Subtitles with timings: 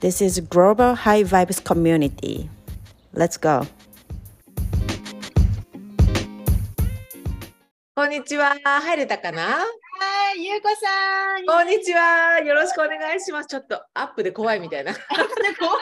[0.00, 2.48] This is Global High Vibes Community.
[3.12, 3.66] Let's go!
[7.96, 8.54] こんにちは。
[8.62, 9.42] 入れたかな？
[9.42, 9.64] は
[10.36, 11.46] い、ゆうこさん。
[11.46, 12.38] こんにちは。
[12.38, 13.48] よろしくお願いします。
[13.48, 14.92] ちょっとアップで怖いみたいな。
[14.92, 15.10] アップ
[15.42, 15.74] で怖い。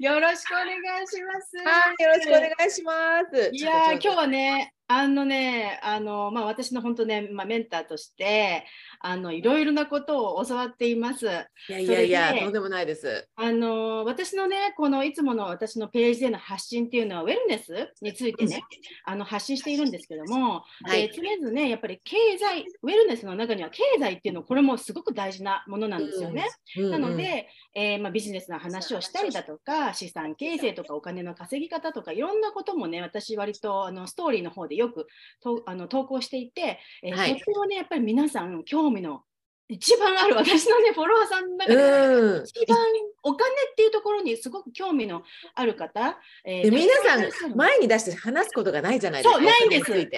[0.02, 1.58] よろしくお願いします。
[1.58, 3.50] はい、よろしくお願いします。
[3.52, 8.64] いや今日はね、あのね、あのまあ、私の本当ね、まあ、メンターとして、
[9.00, 11.26] あのいろいろなことを教わっています。
[11.26, 11.28] い
[11.68, 13.28] やいやいや、とんでもないです。
[13.36, 18.62] あの私のね、このいつもの私のページでの発信っていうのは、ウェルネスについてね、
[19.04, 26.46] あの発信しているんですけども、はい、とりあえずね、やっぱり経済、ウェルネスの中には経済っていうの、これもすごく大事なものなんですよね。
[26.76, 35.06] うんうん、なので、えー、まあ、ビジネスの話をしたりだとか、資産形成とかお金の稼ぎ方とか、いろんなこともね、私、割とあのストーリーの方でよく
[35.40, 39.22] とあの投稿していて、えーはい、とてもね、やっぱり皆さん、興味の
[39.70, 42.78] 一番ある私のねフォロワーさんの中で、一番
[43.22, 45.22] お金っていうところにすごく興味の
[45.54, 49.38] ある方、えー、皆さん前に出して話すことがないじゃないですか。
[49.38, 49.92] そうないんです。
[49.92, 50.08] うん、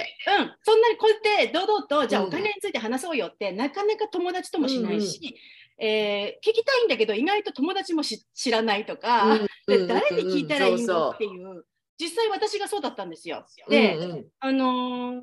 [0.62, 5.34] そんなにこうやって堂々とじゃあお金について話そうよって、うん、なかなか友達ともしないし、うん、
[5.80, 11.64] えー、聞きたいんだけど意外と友達も知らないとか、うん、誰に聞いたらいいのっていう
[11.98, 13.44] 実際私がそうだったんですよ。
[13.68, 15.12] で、うんうん、あの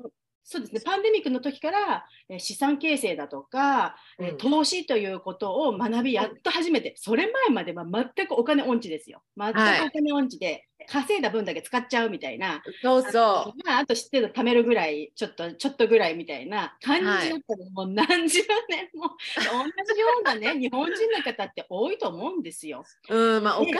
[0.50, 9.22] そうですね、パンデミックの時から、え資産形成だとか、え、うん、投資ということを学びやっと初めて、それ前までは全くお金音痴ですよ。
[9.36, 12.62] 全くお金音痴で、稼いだ分だけ使っちゃうみたいな。
[12.82, 13.12] そうそう。
[13.12, 22.84] あまあ、あと知ってる貯めるぐらい、ちょっと、ちょっとぐらいみたいな感じだったら、はい、もう何十年も、同じようなね、 日本人の方って多いと思うんですよ。
[23.08, 23.76] うん、まあ、お金、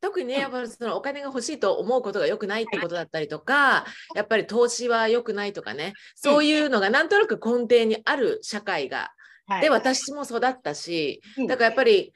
[0.00, 3.84] 特にね、やっぱりそのお金が欲しいと思うことが良くないってことだったりとか、
[4.14, 9.12] やっぱり投資は良くないとかね、そういうのがなんとなく根底にある社会が、
[9.46, 12.12] はい、で、私も育ったし、だからやっぱり、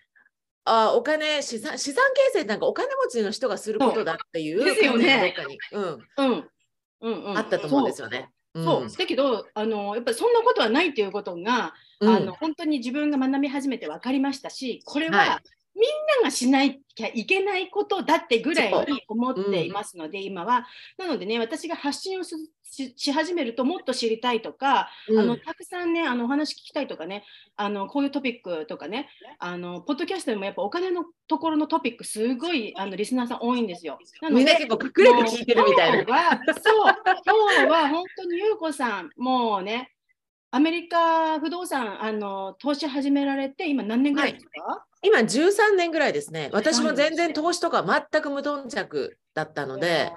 [0.65, 5.34] あお金資産資産形成なんかお金持ちの人がすることだっていうですよね。
[5.72, 6.50] うん、うん。
[7.03, 8.31] うんうん、あったと思うんですよね。
[8.54, 8.84] そう、う。
[8.84, 15.38] ん、だけどあのやっぱりそんなことはないっていうことが、うん、あの本当に自分が学び始めて分かりましたしこれは、はい
[15.75, 20.66] みんながしなきゃいけないことだってぐらいに思っていますので、うん、今は。
[20.98, 27.25] なのでね、私が発信をし始めるともっと知りたいとか、うん、あのたくさんね、あのお話聞きたいとかね、
[27.56, 33.98] あのこういうトピックとかね、あのポッドキャストでもやっぱお金のところのトピック、すごいあのリスナーさん多いんですよ。
[34.20, 36.03] なので、みんな結構隠れて聞いてるみたいな。
[36.03, 36.94] 今日は、そう、
[37.25, 39.92] 今日は本当に優子さん、もうね、
[40.53, 46.50] アメリカ不動産あの投資始められて今何年ぐらいですか、はい、今13年ぐらいですね。
[46.53, 50.12] 私も全然投資とか全く無頓着だったので、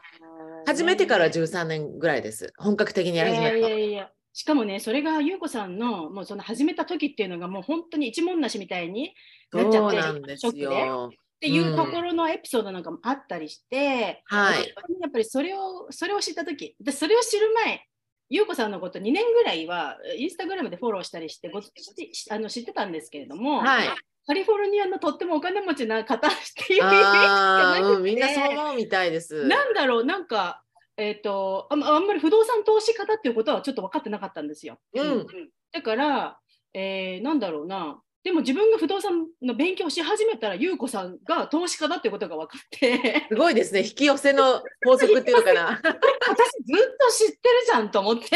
[0.66, 2.54] 始めてから13年ぐらいです。
[2.58, 3.58] 本格的にやり始めた。
[3.58, 9.14] いやいやしかもね、それが優子さんのもうその始めた時っていうのがもう本当に一文なしみたいに
[9.54, 11.12] なっちゃって、なんですよ。
[11.12, 17.86] っていうところのエピソードなんかもあったりして、うん、はい、やっぱりそれをそれを知った時でそれを知る前
[18.30, 23.88] ゆうこさんのこと2年ぐらいはインスタグラムでフォローしたりしてごあの知ってたんですけれども、はい、
[24.26, 26.32] カリフォルニアのとってもお金持ちな方っ
[26.68, 29.46] ていうあ、うん、みんなそう思うみたいです。
[29.48, 30.64] なんだろうなんか
[30.96, 34.78] えーと、ああんまり不動産投資方っていうことはちょっと分かってなかったんですよ。
[34.94, 35.28] うん、
[35.72, 36.38] だから、
[36.74, 43.26] えー、なんだろうなでも自分が不動産の勉強し始めたら、優子さんが投資家だってことが分かって。
[43.30, 45.72] すごいですね、引き寄せの法則っていうのかな。
[45.84, 48.30] 私ずっと知ってるじゃんと思って。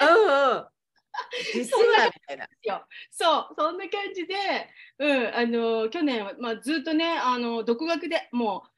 [0.00, 0.64] うんうん。
[1.54, 2.48] 実はみたいな。
[3.10, 4.34] そう、そんな感じで、
[4.98, 8.70] うん、あの去年は、まあ、ずっとね、あの独学でもう、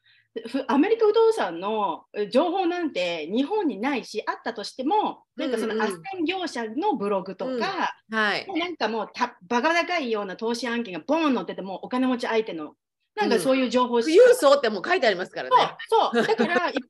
[0.68, 8.18] アメリカ不動産の情報なんて日本にないしあったとしてもなんかその斡旋業者のブログとか、うん。
[8.18, 12.74] はい、なんかもうたバカ高いような投資案件がボーン載っててもお金持ち相手の
[13.16, 15.56] なんかそういう情報しか、うん、郵送ってもう書いてありますからね。
[15.88, 16.80] そうだから一般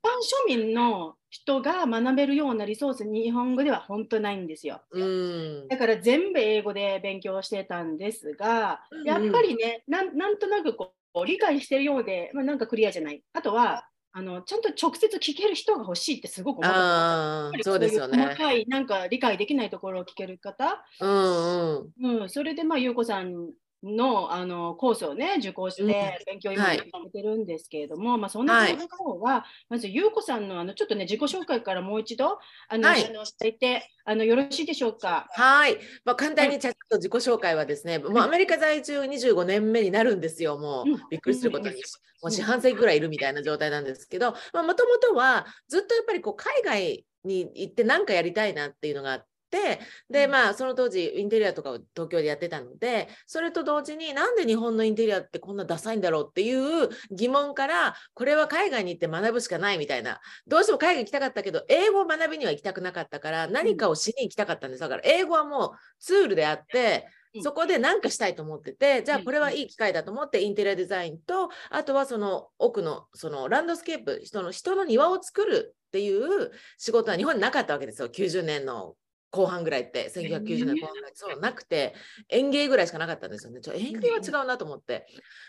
[0.49, 4.83] 庶民の人が学べるようなリソース日本語では本当ないんですよ。
[4.91, 13.23] うん、だから全部英語で勉強してたんですが、やっぱりね、うん、なんとなくこう理解してるようで、まあ、なんかクリアじゃない。
[13.33, 13.89] あとは、
[14.19, 18.17] あのちゃんと直接聞ける人が欲しいってすごく思ったそうですよね。
[18.17, 23.51] 細かいなんか理解できないところを聞ける方、うんうんうん、それでまあ優子さん
[23.83, 26.81] のあのコースをね受講して勉強今され
[27.13, 32.39] てるんですけれども、はい、まあそんな方は、はい、まず優子さんのあのちょっとね自己紹介からもう一度
[32.69, 35.29] あの、はい、していてあのよろしいでしょうか？
[35.33, 40.59] はい、まあ簡単にちゃんと自己紹介はですね、もうアメリカ在住25年目になるんですよ。
[40.59, 41.75] もう、びっくりすることに、
[42.23, 49.27] もう四半世紀ぐらいいるみたいな状態なんですけど、まあもともとはずっとやっぱりこう海外に行って何かやりたいなっていうのがあって。
[49.51, 60.21] でまあその当時インテリアとかを東京でやってたのでそれと同時になんで日本のインテリアってこんなダサいんだろうっていう疑問からこれは海外に行って学ぶしかないみたいな。
[60.47, 64.81] どうしても海外行きたかったけど英語を学びには行きたくなかったから何かをしに行きたかったんです。
[64.81, 65.71] だから英語はもう
[66.01, 67.07] ツールであって
[67.43, 78.95] そこで何かしたいと思ってて、じゃあこれはいい機会だと思ってインテリアデザインと、あとはその奥のそのランドスケープ、人の人の庭を作るっていう仕事は日本になかったわけですよ、90年の
[79.37, 81.95] 後半ぐらいって、1990年後半ぐらいそうなくて、
[82.31, 83.61] 園芸ぐらいしかなかったんですよね。
[83.61, 85.07] ちょ園芸は違うなと思って。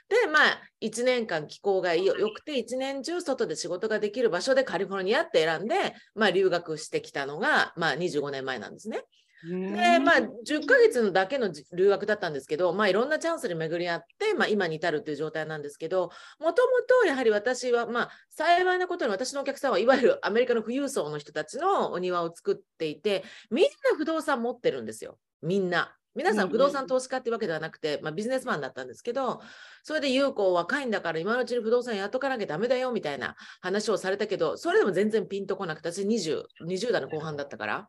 [0.09, 9.03] で、まあ、1年間気候が良くて、1年中外で仕事ができる場所でカリフォルニアって選んで、まあ、留学してきたのが、まあ、25年前なんですね。
[9.43, 16.69] でまあ10ヶ月のだけの留学だったんですけど、まあ、いろんなチャンスに巡り合って、まあ、今に至るという状態なんですけどもとも
[17.03, 25.93] とやはり私は、まあ、幸いなことに私のお客さんはいわゆるアメリカの富裕層の人たちのお庭を作っていてみんな不動産持ってるんですよみんな。
[26.17, 29.39] 皆さん不動産投資家っていうわけではなくて、まあ、ビジネスマンだったんですけど、
[29.83, 37.87] それで有効若いんだから今のうちに不動産やっとかなきゃダメだよみたいな話をされたけど、それでも全然ピンとこなくて、私 20, 20代の後半だったから、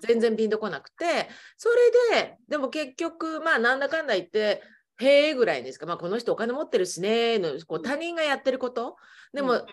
[0.00, 1.68] 全然ピンとこなくて、そ
[2.12, 4.62] れで、でも結局、まあなんだかんだ言って、
[5.00, 8.96] へえぐらいですか、まあ、この人お金持ってるしねのこう他人がやってること、
[9.32, 9.66] でも、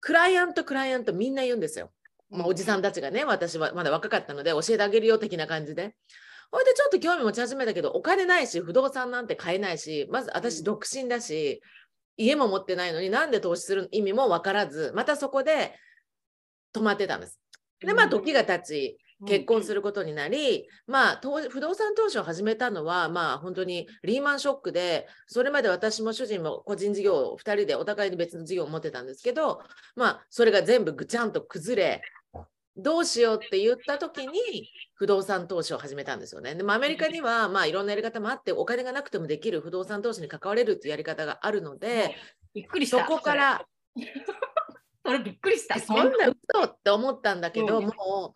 [0.00, 1.90] クライアント、クライアントみんな言うんですよ。
[2.30, 5.96] まあ、おじさんたちがね、私はまだ若かったので教えてあげるよ的な感じで。
[6.50, 11.60] ほいでちょっと興味持ち始めたけど、お金ないし、不動産なんて買えないし、まず私独身だし、
[12.16, 15.74] 家も持ってないのになんで投資する意味も分からず、またそこで
[16.74, 17.40] 止まってたんです。
[17.80, 29.60] で、まあ時が経ち、結婚することになり、まあ、不動産投資を始めたのは、まあ、本当にリーマンショックで、それまで私も主人も個人事業を2人でお互いに別の事業を持ってたんですけど、
[29.96, 32.02] まあ、それが全部ぐちゃんと崩れ、
[32.78, 36.54] どうしようって言った時に不動産投資を始めたんですよね。
[36.54, 42.14] でもアメリカにはまあいろんなやり方もあってお金がなくてもできる不動産投資に関われるっていうやり方があるので、
[42.54, 43.66] びっくりしたそこから
[45.04, 45.80] それびっくりした。
[45.80, 48.34] そんな嘘って思ったんだけど、うん、も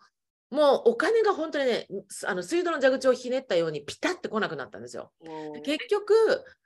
[0.51, 1.87] うもうお金が本当にね
[2.25, 5.11] あの水道の蛇口をひねったようにピタッて来なくなったんですよ。
[5.65, 6.13] 結局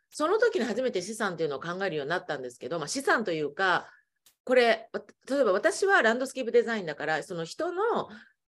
[0.09, 3.87] その時に初めて資産っていうのを考えるようになったんですけど、まあ、資産というか
[4.47, 4.87] これ
[5.29, 7.81] 例えば私はランドスケープデザインだからその人の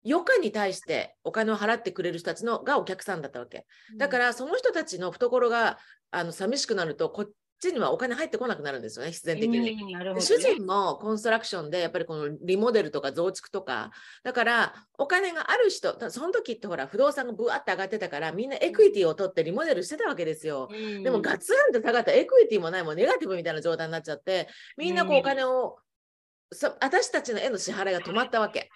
[0.06, 3.66] 余暇に対してお金を払ってくれる人たちのがお客さんだったわけ。
[3.98, 5.80] だからその人たちの懐が
[6.12, 13.90] あの寂しくなるとこっちにはお金入ってこなくなるんですよね必然的に、ね、主人もコンストラクションでやっぱりこのリモデルとか増築とか。
[14.24, 20.70] だからお金がある人その時ってほら不動産がぶわって上がってたからみんなエクイティを取ってリモデルしてたわけですよ、
[21.04, 24.48] でもガツンと下がったエクイティもないもネガティブみたいな状態になっちゃって
[24.78, 25.80] みんなこうお金を
[26.52, 28.70] そ私たちの絵の支払いが止まったわけ。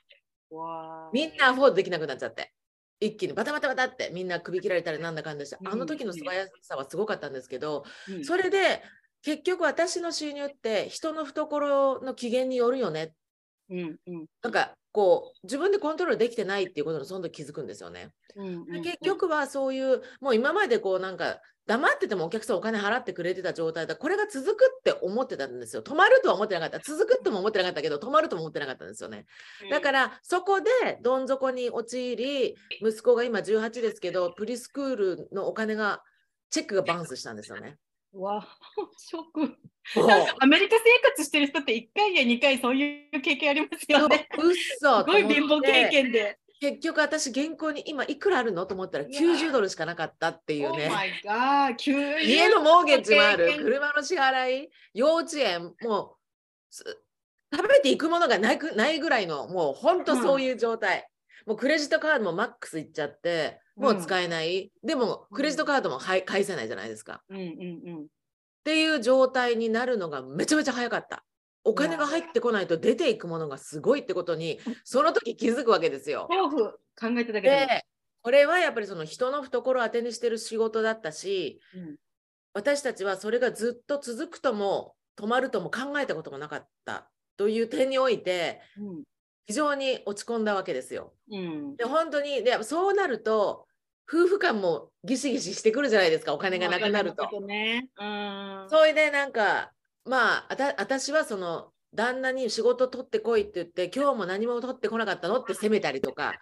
[1.14, 2.52] みんなアフォードできなくなっちゃって。
[3.00, 7.84] 一気にバタバタバタってみんな首切られたりなんだかんだして、あの時の素早さはすごかったんですけど、
[8.24, 8.84] それで
[9.24, 13.14] 結局私の収入って人の懐の機嫌によるよね。
[13.72, 18.10] うんうん、なんかこう自分でコントロールできてないっていうことにその時気づくんですよね。
[18.36, 25.82] うんうん、結局はそういうもう今までこうなんか黙っててもお客さんお金払ってくれてた状態だこれが続くって思ってたんですよ。
[25.82, 26.80] 止まるとは思ってなかった。
[26.80, 29.26] 続くっても思ってなかったけど止まるとも思ってなかったんですよね。
[29.70, 30.70] だからそこで
[31.02, 36.02] どん底に陥り息子が今18ですけどプリスクールのお金が
[36.50, 37.78] チェックがバウンスしたんですよね
[38.14, 38.46] わ
[38.98, 39.58] ショック。
[40.40, 44.28] アメリカ生活してる人って1回や2回そういう経験ありますよね。
[44.38, 46.38] うっそすごい貧乏経験で。
[46.60, 48.68] 結局私原稿に今いくらあるの？
[48.68, 50.92] と思ったら90ドルしかなかったっていうね。
[52.24, 56.18] 家のモーゲッジもある、車の支払い、幼稚園、も
[56.70, 61.08] う食べていくものがないないぐらいの、もう本当そういう状態。
[61.48, 64.72] うん、もうクレジットカードもマックスいっちゃって、もう使えない。
[64.84, 68.04] うん、でもクレジットカードも、はい、返せないじゃないですか、うんうんうん。
[68.04, 68.06] っ
[68.64, 71.24] ていう状態になるのがめちゃめちゃ早かった。
[71.64, 76.28] お金が入ってこないと出ていくものがすごいってことにその時気づくわけですよ。
[77.00, 77.56] 考えてたけど。
[77.56, 77.86] で
[78.24, 81.96] これはやっぱりその人の懐を当てにしてる仕事だったし、うん、
[82.54, 89.04] 私たちはそれがずっと続くとも止まるとも考えたこともなかったという点において、うん、
[89.48, 91.14] 非常に落ち込んだわけですよ。
[91.32, 93.66] うん、で本当にでそうなると
[94.08, 97.28] 夫婦間もギシギシしてくるじゃないですかお金がなくなると。
[97.42, 98.68] ね、うん。
[98.70, 99.72] それでなんか
[100.06, 105.40] まああた私はその旦那に仕事取ってこいって言って今日も何も取ってこなかったの？
[105.40, 106.34] って責めたりとか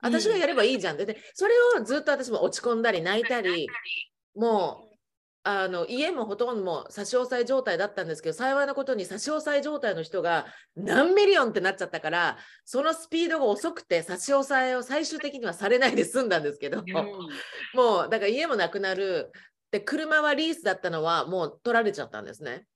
[0.00, 1.06] 私がやればいいじゃんって。
[1.06, 3.66] でそれをずっと私も落ち込んだり泣いたり。
[4.34, 4.91] もう
[5.44, 10.46] あの家もほとんど差し押さえ状態だったんですけど幸いなことに差し押さえ状態の人が
[10.76, 16.84] 何 million ってなっちゃったからそのスピードが遅くて差し押さえを最終的にはされないで済んだんですけど、
[17.74, 19.32] もうだから家もなくなる
[19.72, 22.66] で車はリースだったのはもう取られちゃったんですね。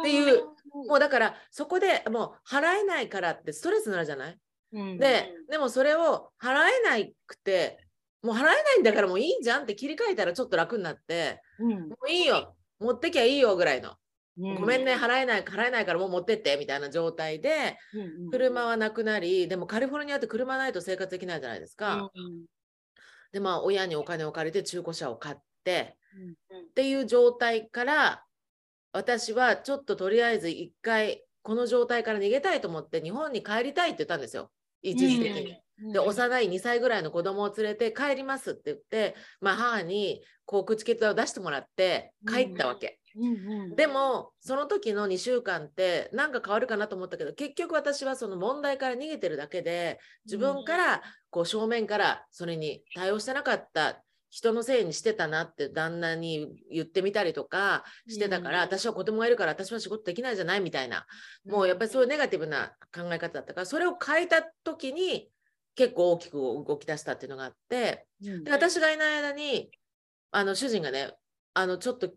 [0.00, 0.44] っていう
[0.88, 4.38] もうだからそこでもう払えないからってストレスになるじゃない、
[4.72, 4.98] うん。
[4.98, 6.54] ででもそれを払
[6.96, 7.78] えなくて
[8.26, 11.88] もう払えないんだからもういいじゃんって切り替えたらちょっと楽になってうん。
[11.88, 12.56] もういいよ。
[12.80, 13.96] 持ってきゃいいよぐらいの、うん
[14.56, 14.94] ごめんね。
[14.94, 22.44] 払えない払えないからもう持ってってみたいな状態でうん車はなくなりでもカリフォルニアって車ないと生活できないじゃないですか、うん
[23.32, 25.96] でまあ親にお金を借りて中古車を買って
[26.50, 28.24] うんっていう状態から
[28.92, 34.50] 私はちょっととりあえず一回この状態から逃げたいと思って日本に帰りたいって言ったんですよ。
[34.82, 35.60] 一時的に。
[35.92, 42.98] で幼い2歳ぐらいの子供を連れて帰りますって言って、まあ、母にこう口訣を出してもらって帰ったわけ。
[43.16, 43.76] うんうん。
[43.76, 58.64] でもその時の2週間って何か変わるかなと思ったけど結局私はその問題から逃げてるだけで自分からこう正面からそれに対応してなかった人のせいにしてたなって旦那に言ってみたりとかしてたから、うん。
[58.64, 61.06] 私は子供がいるから私は仕事できないじゃないみたいな
[61.46, 65.28] もうやっぱりそういうネガティブな考え方だったからそれを変えた時に
[65.76, 68.44] 結構大きく動き出したっていうのがあってうん。
[68.44, 69.70] で私がいない間に
[70.32, 71.12] あの主人がね
[71.54, 72.10] あのちょっと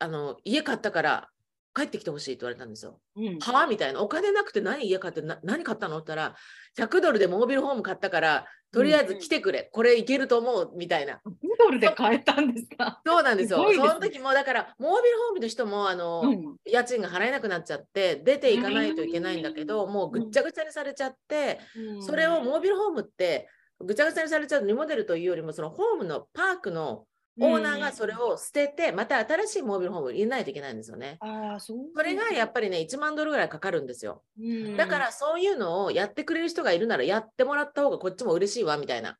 [0.00, 1.28] あの家買ったから
[1.76, 2.98] 帰ってきてほしいって言われたんですよ。
[3.16, 3.38] うん。
[3.38, 4.00] はあみたいな。
[4.00, 6.32] お金なくて何家買ってな何買ったのって言っ
[6.76, 11.20] たら100ドルでモービルホーム買ったからとりあえず来てくれ、これいけると思うみたいな。
[11.26, 13.00] 2ドルで買えたんですか？
[13.06, 13.58] そうなんですよ。
[13.68, 13.86] すすね。
[13.88, 16.56] その時もだからモービルホームの人もあの、うん。
[16.64, 21.60] 家賃が払えなくなっちゃって出ていかないといけないんだけど、もうぐっちゃぐちゃにされちゃって、
[22.00, 23.48] それをモービルホームって
[23.80, 27.04] ぐちゃぐちゃにされちゃうリモデルというよりもそのホームのパークの
[27.38, 31.18] オーナーがそれを捨てて、また新しいモービルホームを入れないといけないんですよね。
[31.20, 34.22] ああそうそれがやっぱりね1万ドルぐらいかかるんですよ。
[34.38, 39.18] うんだからそういうのをやってくれる人がいるならやってもらった方がこっちも嬉しいわみたいな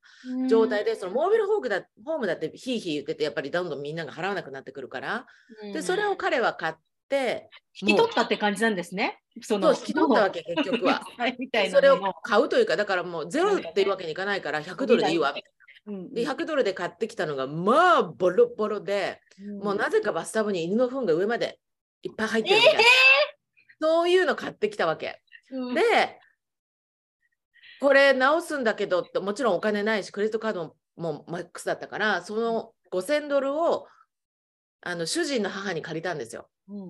[0.49, 5.27] 状態で、そのモービルホームだホームだってヒーヒー言っててやっぱりどんどんみんなが払わなくなってくるから、
[5.63, 6.75] うんでそれを彼は買っ
[7.09, 9.21] て引き取ったって感じなんですね。
[9.43, 11.03] そそう引き取ったわけ結局は。
[11.39, 15.66] みたいなそれを買うというかだからもうゼロっていうわけにいかないから100ドルでいいわみたいうんな。
[15.87, 19.21] で100ドルで買ってきたのがまあボロボロで、
[19.63, 21.61] もうなぜかバスタブに犬の糞が上まで
[22.03, 22.81] いっぱい入ってるみたいな、
[23.81, 25.23] そういうの買ってきたわけ。
[25.51, 25.75] うん。
[25.75, 25.83] で、
[27.81, 33.87] これ直すんだけどって、もちろんお金ないし、クレジットカードもマックスだったから、その5000ドルを
[34.81, 36.49] あの主人の母に借りたんですよ。
[36.69, 36.85] うんうん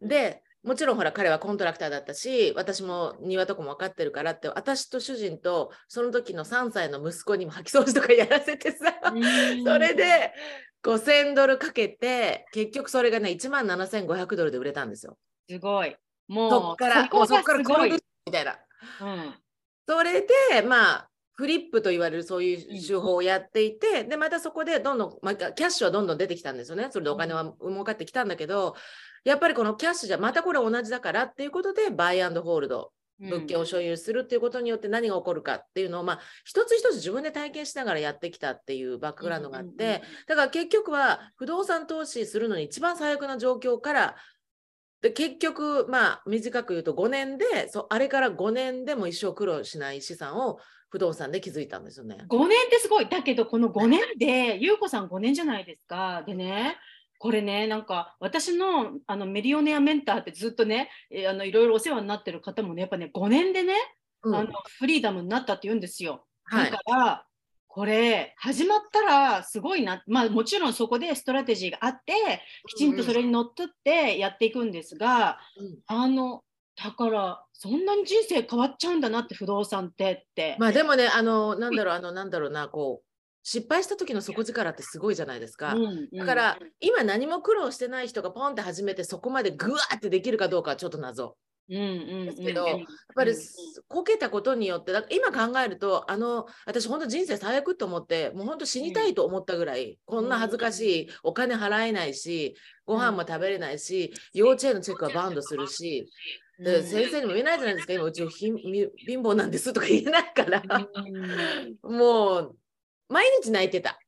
[0.00, 0.08] うん。
[0.08, 10.32] で、もちろんほら彼はコントラクターだったし、私も庭とかも分かってるからって、私と主人とその時の3歳の息子にも掃き掃除とかやらせてさ、うんそれで
[10.84, 15.16] 5000ドルかけて、結局それがね、1万7500ドルで売れたんですよ。
[15.48, 15.96] すごい。
[16.28, 17.90] もうそっから、こがもうそっからすごい。
[17.90, 18.58] こうみたいな。
[19.00, 19.34] うん
[19.84, 26.88] それで、まあ、フリップと言われるそういう手法をやっていて、で、またそこでどんどん、まあ、キャッシュはどんどん出てきたんですよね。
[26.90, 28.76] それでお金は儲かってきたんだけど、
[29.24, 44.16] やっぱりこのキャッシュじゃまたこれ同じだからっていうことで、バイアンドホールド、物件を所有するっていうことによって何が起こるかっていうのを、まあ、一つ一つ自分で体験しながらやってきたっていうバックグラウンドがあって、だから結局は不動産投資するのに一番最悪な状況から
[45.02, 50.58] で結局まあ短く言うと5年でそあれから5年でも一生苦労しない資産を
[50.92, 52.18] 不動産で築いたんですよね。
[52.28, 53.08] 5年ってすごい。
[53.08, 56.22] だけど、この5年で、ゆうこさん5年じゃないですか。
[56.26, 56.76] でね、
[57.22, 63.74] これね、なんか私のあのメリオネアメンターってずっとね、えーあのいろいろお世話になってる方もね、やっぱね、5年でね、
[64.24, 64.50] うんあの
[64.80, 66.26] フリーダムになったって言うんですよ。
[66.42, 67.24] はいだから、
[67.68, 76.42] これ、始まったらすごいな、まあもちろんそこでストラテジーがあって、きちんとそれにのっとってやっていくんですが、うんあの、
[76.74, 80.56] だから、そんなに人生変わっちゃうんだなって、不動産ってって。
[80.58, 83.11] まあでもねあのなんだろうあのなんだろうなこう
[83.42, 85.74] 失敗した時の底力ってすごいじゃないですか。
[85.74, 91.36] うんだから、今何も苦労してない人がポンって始めてそこまでグワーってできるかどうかはちょっと謎。
[91.68, 92.78] うんうんうんですけどうんやっ
[93.14, 93.38] ぱりうん
[93.88, 106.10] こけたことによってだ今考えるとあの私本当人生最悪と思ってもう本当死にたいと思ったぐらい、こんな恥ずかしいお金払えないしご飯も食べれないし幼稚園のチェックはバウンドするし、
[106.58, 106.86] でうん。
[106.86, 107.92] 先生にも言えないじゃないですか。
[107.92, 110.62] 今うち貧貧乏なんですとか言えないから、
[111.82, 111.96] うん。
[111.96, 112.56] もう
[113.12, 113.98] 毎日泣いてた。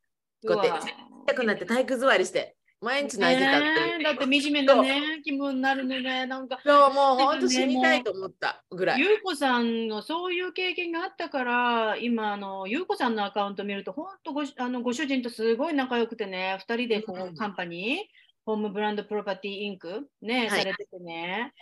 [0.46, 0.94] こうやって
[1.26, 6.26] 痛くなって体育座りして毎日泣いてたってね、だって惨めなね気分になるのね。
[6.26, 9.00] なんかそうもう本当死にたいと思ったぐらい。
[9.00, 17.96] ゆうこさんのそういう経験があったから今あのゆうこさんのアカウント見ると本当ごあのご主人とすごい仲良くてね2人でこう、うんカンパニー
[18.44, 20.60] ホームブランドプロパティインクね、はい。
[20.60, 21.54] されててね。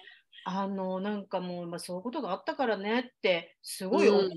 [0.45, 4.31] あのなんかもう、まあ、そういうことがあったからねってすごい思う、うん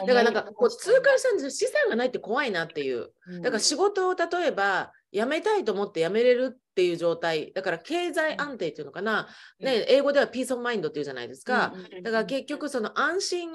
[0.00, 1.50] だからなんかこう痛感したんですよ。
[1.50, 3.12] 資産がないって怖いなっていう。
[3.28, 3.42] うん。
[3.42, 7.52] だから仕事を例えば辞めたいと思って辞めれるっていう状態。
[7.54, 9.28] だから経済安定っていうのかな、
[9.60, 9.66] うん。
[9.66, 13.50] ね、英語では peace of mind っていうじゃないですか、だから結局その安心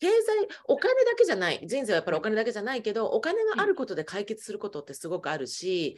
[0.00, 1.60] 経済お金だけじゃない。
[1.64, 5.96] 人生はやっぱりお金だけじゃないけどお金があることで解決することってすごくあるし、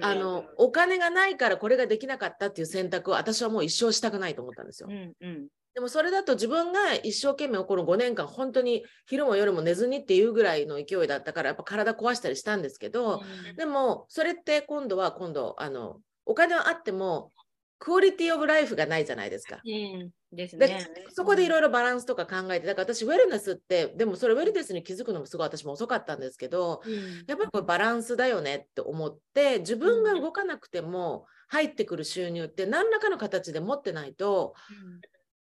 [0.00, 4.88] あのお金がないからこれができなかったっていう選択を私はもう一生したくないと思ったんですよ。
[4.90, 13.22] うんうんでもそれだと自分が一生懸命この5年間本当に昼も夜も寝ずにっていうぐらいの勢いだったからやっぱ体壊したりしたんですけど、
[13.56, 17.30] でもそれって今度は今度あのお金はあっても
[17.78, 19.60] クオリティオブライフがないじゃないですか。
[19.64, 20.10] うん。
[20.30, 20.88] ですでね。
[21.10, 26.90] そこでいろいいろバランスとか考えてだから私ウェルネスってでもそれウェルネスに気づくのもすごい私も遅かったんですけどろ、
[27.26, 34.54] やっぱりこれバランスだよねって思って自分が動かなくても入ってくる収入って何らかの形で持ってないと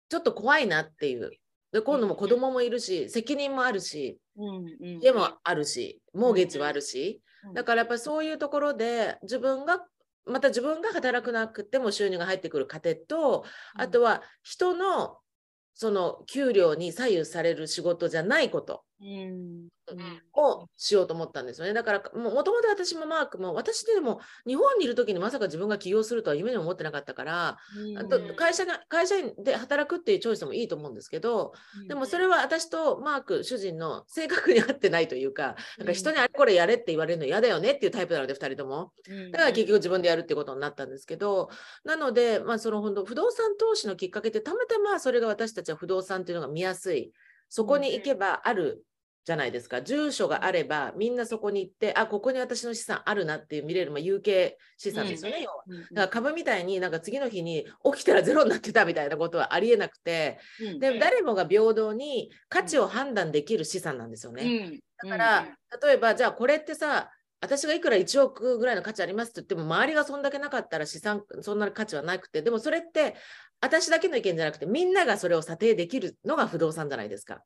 [0.09, 1.31] ちょっと怖いなっていう。
[1.73, 5.01] で今度も子供もいるし責任もあるしうんうん。
[5.03, 7.23] 家もあるしモーゲージはあるし。
[7.49, 7.55] うん。
[7.55, 9.85] だからやっぱりそういうところで自分が
[10.27, 13.45] また自分が働くなくても収入が入ってくる過程と
[13.75, 15.19] あとは人の
[15.75, 18.75] その給料に左右される仕事じゃないこと。
[18.75, 18.85] うん
[20.35, 21.75] をしようと思ったんですよね。
[21.75, 27.59] だからもともと私もマークも私でも日本にいる時にまさか自分が起業するとは夢にも思ってなかったから、
[27.99, 31.53] あと会社が会社員で働くっていうチョイスもいいと思うんですけど
[31.89, 38.93] でもそれは私とマーク主人の性格に合ってないというかなんか人にあれこれやれって言われるの嫌だよねっていうタイプなので2人とも。
[39.33, 41.51] だから結局自分でやるってことになったんですけど、
[41.85, 47.13] なので、まあ、その本当不動産投資のきっかけってたまたまそれが私たちは不動産っていうのが見やすい
[47.55, 48.85] そこに行けばある
[49.25, 49.81] じゃないですか。
[49.81, 55.63] 住所があればみんなそこに行ってあここに私の資産あるなっていう見れる、まあ、有形資産ですよね、要は。
[55.93, 57.65] だから株みたいになんか次の日に
[57.95, 60.41] 起きたらゼロになってたみたいなことはありえなくて
[60.81, 64.81] で誰もが平等に価値を判断できる資産なんですよね。
[65.01, 65.49] だから、
[65.81, 67.09] 例えばじゃあこれってさ
[67.45, 73.15] 私がいくら1億ぐらいの価値ありますって言っても周りがそんだけなかったら資産そんな価値はなくてでもそれって
[73.61, 77.43] 私だけの意見じゃなくてみんながそれを査定できるのが不動産じゃないですか。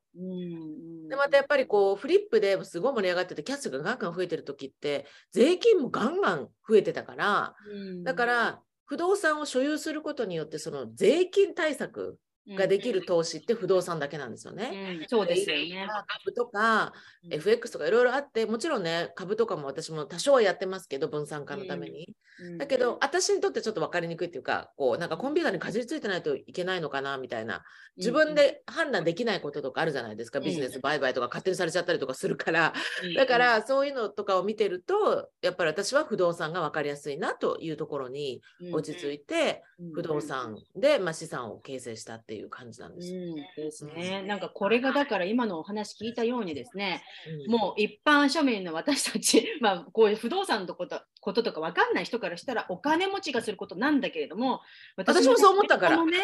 [1.09, 7.55] でまたやっぱりこうフリップですごい盛り上がっててキャッシュがガンガン増えてる時って税金もガンガン増えてたから
[8.03, 12.17] だから不動産を所有することによってその税金対策
[12.55, 15.05] ができる投資って不動産だけなんですよね。
[15.07, 15.87] そうですよね。
[16.23, 16.93] 株とか
[17.29, 22.13] FX とかいろいろあってもちろんね株とかも私も多少はやってますけど分散化のために。
[22.57, 27.63] だけど私にとってちょっと分かりにくいっていうかこうなんかコンピューターにかじりついてないといけないのかなみたいな。
[27.97, 32.73] 自分で判断できないこととかあるじゃないですかビジネス売買とか勝手にされちゃったりとかするから。
[33.17, 39.61] だからそういうのとかを見てるとやっぱり私は不動産が分かりやすいなというところに落ち着いて
[39.93, 43.13] 不動産でまあ資産を形成したっていう感じなんです。
[43.13, 44.23] うん、ですね。
[44.25, 47.03] なんかこれがだから今のお話聞いたようにですね、
[47.45, 54.61] うんもう一般庶民の私たち、 まあこういう不動産のことこととか分かんない人からしたらお金持ちがすることなんだけれども、
[54.95, 56.17] 私もそう思ったからね、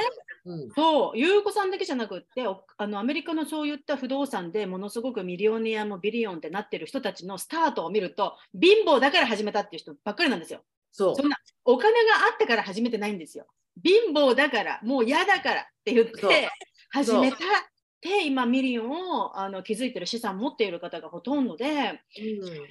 [0.45, 10.63] うんそう、優子さんだけじゃなくって、おあのアメリカのそういった不動産でものすごくミリオネアも billion ってなってる人たちのスタートを見ると、貧乏だから始めたっていう人ばっかりなんですよ。
[10.91, 11.97] そうそんなお金が
[12.31, 13.47] あってから始めてないんですよ。
[13.83, 16.49] 貧乏だから、もう嫌だからって言って
[16.91, 17.37] 始めた。
[18.01, 21.99] で、今、 million をあの築いてる資産を持っている方がほとんどで、うん。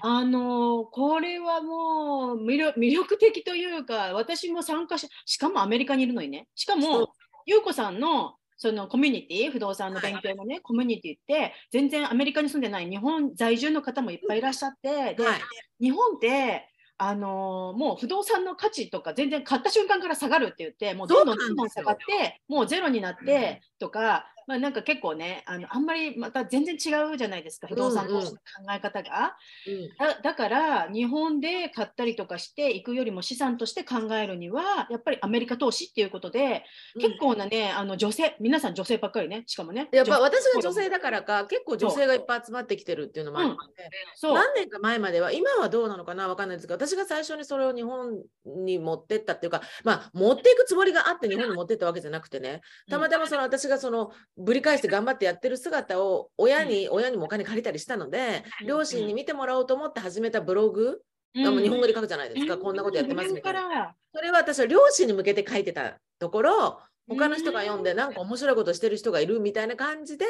[0.00, 7.12] あのこれはもう魅力魅力的というか、私も参加し、しかもアメリカにいるのにね、しかも、
[7.46, 15.40] 優子さんのそのコミュニティ、不動産の勉強のね、コミュニティって、全然アメリカに住んでない日本在住の方もいっぱいいらっしゃって、ではい。
[15.80, 16.68] 日本って、
[17.06, 28.40] あのーもう不動産の価値とか全然買った瞬間から下がるって言ってもうどんどんどんどん下がってもうゼロになってとか、まあ、なんか結構ねあのあんまりまた全然違うじゃないですか不動産投資の考
[28.74, 36.64] え方が、うんだだから日本で買ったりとかしていくよりも資産として考えるにはやっぱりアメリカ投資っていうことで、
[37.00, 39.88] 結構なねあの女性皆さん女性ばっかりねしかもね。
[39.92, 44.34] やっぱ女私が女性だからか結構女性がいっぱい集まってきてるっていうのもあって、そう。
[44.34, 52.60] 何年か前までは今はどうなのかなわかんないですけど私が最初にそれを日本に持ってったっていうかまあ持っていくつもりがあって日本に持ってったわけじゃなくてね。
[52.90, 61.02] たまたまその私がそのぶり返して頑張ってやってる姿を親に、親にもお金借りたりしたので、うん両親に見てもらおうと思って始めたブログ
[61.36, 63.94] あの日本語で書くじゃないですか、こんなことやってますみたいな。
[64.14, 70.26] それは私は両親に向けて書いてたところ他の人が読んでなんか面白いことしてる人がいるみたいな感じで、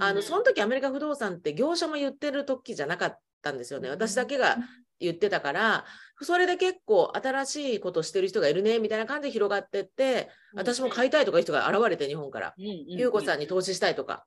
[0.00, 3.88] あのその時アメリカ不動産って業者も言ってる時じゃなかったんですよね。
[3.88, 4.56] 私だけが
[5.00, 5.84] 言ってたから
[6.20, 12.54] それで結構新しいことしてる人がいるねみたいな感じで広がってって私も買いたいとかいう人が現れて日本から。
[12.56, 14.26] 優子さんに投資したいとか、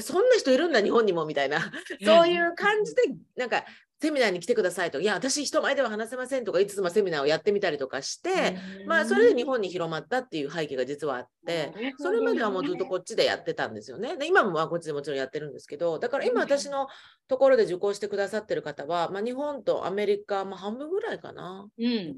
[0.00, 1.70] そんな人いるんだ日本にもみたいな。
[2.04, 3.02] そういう感じで
[3.36, 3.64] なんか
[4.00, 14.16] セミナーに来てくださいと、いや、私人前では話せませんとか、いつもセミナーをやってみたりとかして、まあ、それで日本に広まったっていう背景が実はあって、それまではもうずっとこっちでやってたんですよね。
[14.16, 16.88] で、今もまあこっちでもちろんやってるんですけど、だから今私の
[17.26, 21.66] ところで受講してくださってる方は、まあ、日本とアメリカ、まあ、半分ぐらいかな。
[21.78, 21.84] うん。
[21.86, 22.16] ね。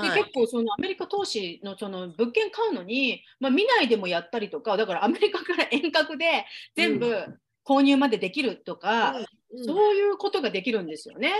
[0.00, 7.22] で結構そのアメリカ投資のその物件買うのに、まあ、見ないでもやったりとかだからアメリカから遠隔で全部
[7.66, 9.14] 購入までできるとか、
[9.64, 11.32] そういうことができるんですよね。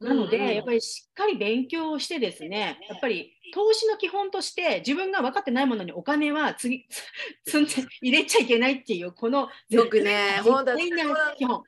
[0.00, 6.86] なので、やっぱりしっかり勉強してですね、やっぱり投資の基本として自分が分かってないものにお金は次
[7.46, 11.62] 積んで入れちゃいけないっていう、このよくね、本当基本。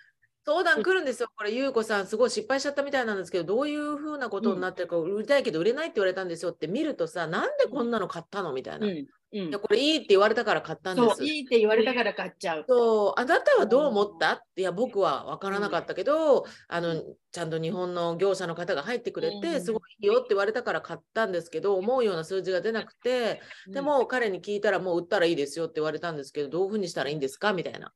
[0.47, 1.29] 相談来るんですよ。
[1.37, 8.87] これ、ゆうこさん、すごい失敗しちゃったみたいなんですけど、どういうふうなことになってるか、売りたいけど売れないって言われたんですよって見るとさ、なんでこんなの買ったのみたいな。
[8.87, 9.07] うん。
[9.33, 11.25] うん、これいいって言われたから買ったんです。
[11.25, 12.65] いいって言われたから買っちゃう。
[12.67, 14.35] そう、あなたはどう思った？
[14.35, 27.53] って、いや、僕は分からなかったけど、うん、あの、ちゃんと日本の業者の方が入ってくれて、うん、すごいいいよって言われたから買ったんですけど、思うような数字が出なくて、でも彼に聞いたら、もう売ったらいいですよって言われたんですけど、どういうふうにしたらいいんですか？
[27.53, 27.93] みたいな。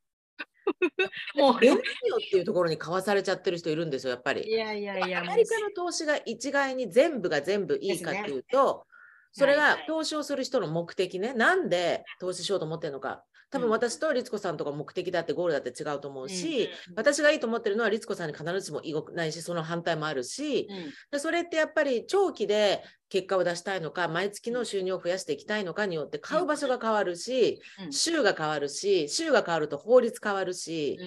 [1.37, 4.49] もう売れないよっていうところに買わされちゃってる人いるんですよ、やっぱり。
[4.49, 5.21] いやいやいや。
[5.21, 8.87] アメリカの投資が一概に全部が全部いいかっていうと、
[9.33, 13.25] それが投資をする人の目的ね、なんで投資しようと思ってるのか。
[13.51, 20.69] 多分私と律子さんとか目的だってゴールだって違うと思うし、うん、私がいいと思ってるのは律子さんに必ずしもいくないしその反対もあるし、
[21.13, 30.99] うん、それってやっぱり長期で結果を出したいのか毎月の収入を増やしていきたいのかによって買う場所が変わるし、うん、州が変わるし州が変わると法律変わるし、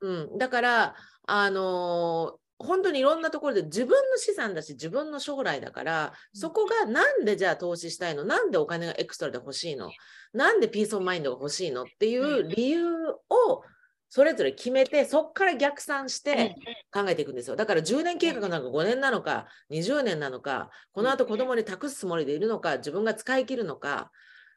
[0.00, 0.38] うん。
[0.38, 0.94] だから
[1.26, 8.24] あのー本当にいろんなところで自分の資産だし自分の将来だからそこがなんでじゃあ投資したいの？
[8.24, 9.90] なんでお金が extra で欲しいの？
[10.34, 13.62] なんで peace of mind が欲しいのっていう理由を
[14.10, 16.56] それぞれ決めてそこから逆算して
[16.92, 17.56] 考えていくんですよ。
[17.56, 24.10] だから10年計画なのか5年なのか20年なのかこのあと子供に託すつもりでいるのか自分が使い切るのか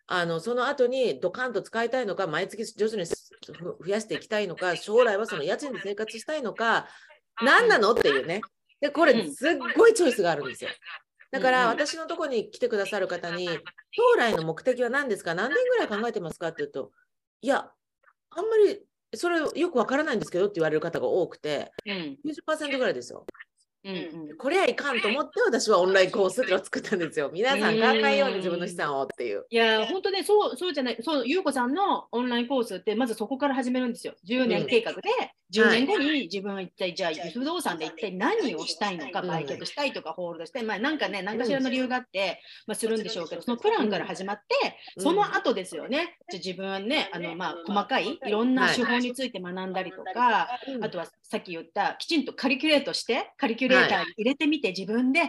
[0.07, 6.87] あのその後にドカンと使いたいのか毎月徐々に増やしていきたいのか将来はその家賃で生活したいのか
[7.41, 7.91] 何なの？
[7.91, 8.41] っていうね。
[8.81, 10.69] で、これすっごいチョイスがあるんですよ。
[11.31, 13.59] だから私のとこに来てくださる方に、将
[14.17, 15.33] 来の目的は何ですか？
[15.33, 16.49] 何年ぐらい考えてますか？
[16.49, 16.91] って言うと、
[17.41, 17.71] いや、
[18.29, 18.81] あんまり
[19.15, 23.25] それよくわからないんですけどって言われる方が多くて、うん、90%ぐらいですよ。
[23.85, 23.95] うん
[24.29, 27.29] うん、これはいかんと思って私はオンラインコースを作ったんですよ。
[27.33, 29.45] 皆さん考えように自分の資産をっていう。
[29.49, 34.13] いや、本当ね、そうそうじゃない、そう、ゆうこさんのオンラインコースって、まずそこから始めるんですよ。
[34.25, 35.01] 10年計画で、
[35.53, 50.49] 10年後に自分は一体、じゃあ、不動産で一体何をしたいのか、売却したいとか、ホールドしたい、まあ、なんかね、何かしらの理由があって、まあ、するんでしょうけど、そのプランから始まって、その後ですよね、じゃ自分はね、あのまあ、細かいいろんな手法について学んだりとか、
[50.81, 55.21] あとはさっき言った、きちんとカリキュレートして、カリキュレーターに入れてみて、自分で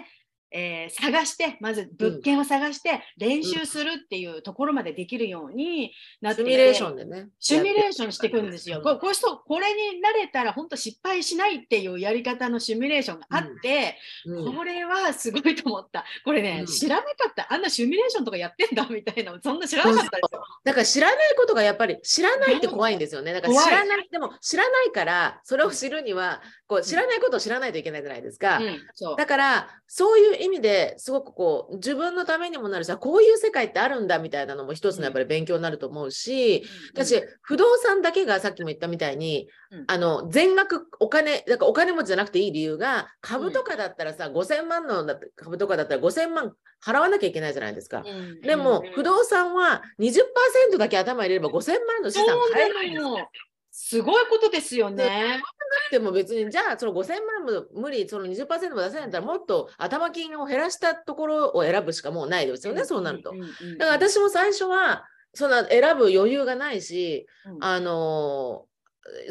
[0.51, 8.81] えー、探してまず物件を探して練習するっていうところまでできるようになって、シミュレーションでねシミュレーションしていくんですよ。
[8.83, 9.13] こ こ
[9.47, 16.05] これに慣れたら本当失敗しないっていうやり方のシミュレーションがあって、うん、これはすごいと思った。
[16.25, 17.53] これね、うん、知らなかった。
[17.53, 20.45] あんなシミュレーションとかやってんだみたいなそんな知らなかったですよ。
[20.65, 23.33] だから知らないことがやっぱり知らないって怖いんですよね。
[23.33, 28.59] だから知らないでも知らないからそれを知るにはこう知らないことを知らないといけないじゃないですか。
[28.59, 46.53] うん、だからそういう意味ですごくこう自分のためにもなるしこういう世界ってあるんだみたいなのも一つのやっぱり勉強になると思うし、うん、私不動産だけがさっきも言ったみたいに、うん、あの全額お金だからお金持ちじゃなくていい理由が株とかだったらさ、うん、5000万の株とかだったら5000万
[46.85, 48.05] 払わなきゃいけないじゃないですか。
[48.43, 53.29] でも不動産は20%だけ頭入れれば5000万の資産買えるんですよ。
[53.77, 55.43] すごいことですよね。
[55.91, 63.33] でも別にじゃあその5000万も無理その20%も出せないんだったらもっと頭金を減らしたところを選ぶしかもうないですよね、そうなると。
[63.33, 68.67] だから私も最初はそんな選ぶ余裕がないし、うん、あの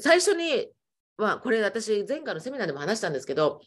[0.01, 0.67] 最初に
[1.15, 3.61] まあ、これ私前回のセミナーでも話したんですけど、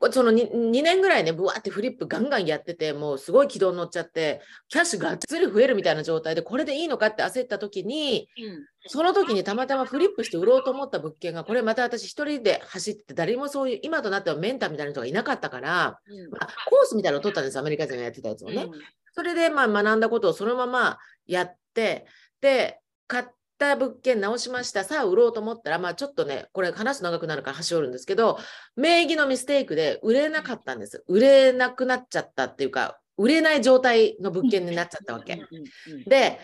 [0.00, 18.66] うん、その 2, 2, 年ぐらいねぶわってフリップガンガンやっててもうすごい軌道に乗っちゃってキャッシュがっつり増えるみたいな状態でこれでいいのかって焦った時に、うん、その時にたまたまフリップして売ろうと思った物件がこれまた私一人で走って誰もそういう今となってはメンターみたいな人がいなかったから、うん、まあ、コースみたいなのを取ったんですアメリカ人がやってたやつをね。
[19.12, 22.06] それでまあ学んだことをそのままやって
[22.40, 23.24] で買っ
[23.60, 24.82] た物件直しました。
[24.82, 28.38] さあ売ろうと思ったら、まあちょっとね、これ話す長くなるから端折るんですけど、
[28.74, 31.04] 名義のミステイクで売れなかったんです。
[31.06, 35.40] 売れなくなっちゃったっていうか、売れない状態の物件になっちゃったわけ。
[36.06, 36.40] で、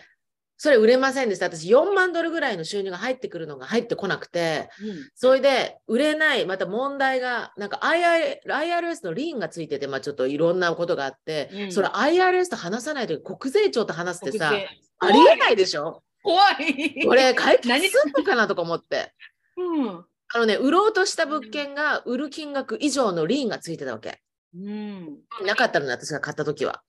[0.59, 1.45] それ売れませんでした。
[1.45, 14.51] 私4万ドルぐらいの収入が入ってくるのが入ってこなくて、うん、それで売れない、また問題が、なんか IR IRS のリーンがついてて、まあちょっといろんなことがあって、うん、それ IRS と話さないと国税庁と話してさ、
[14.99, 16.01] ありえないでしょ？
[16.27, 17.05] 怖い。
[17.05, 19.13] これ解決するのかなとか思って。
[19.55, 20.05] うん。
[20.33, 24.19] あのね、売ろうとした物件が売る金額以上のリーンがついてたわけ。
[24.53, 26.81] うん、なかったのね、私が買った時は。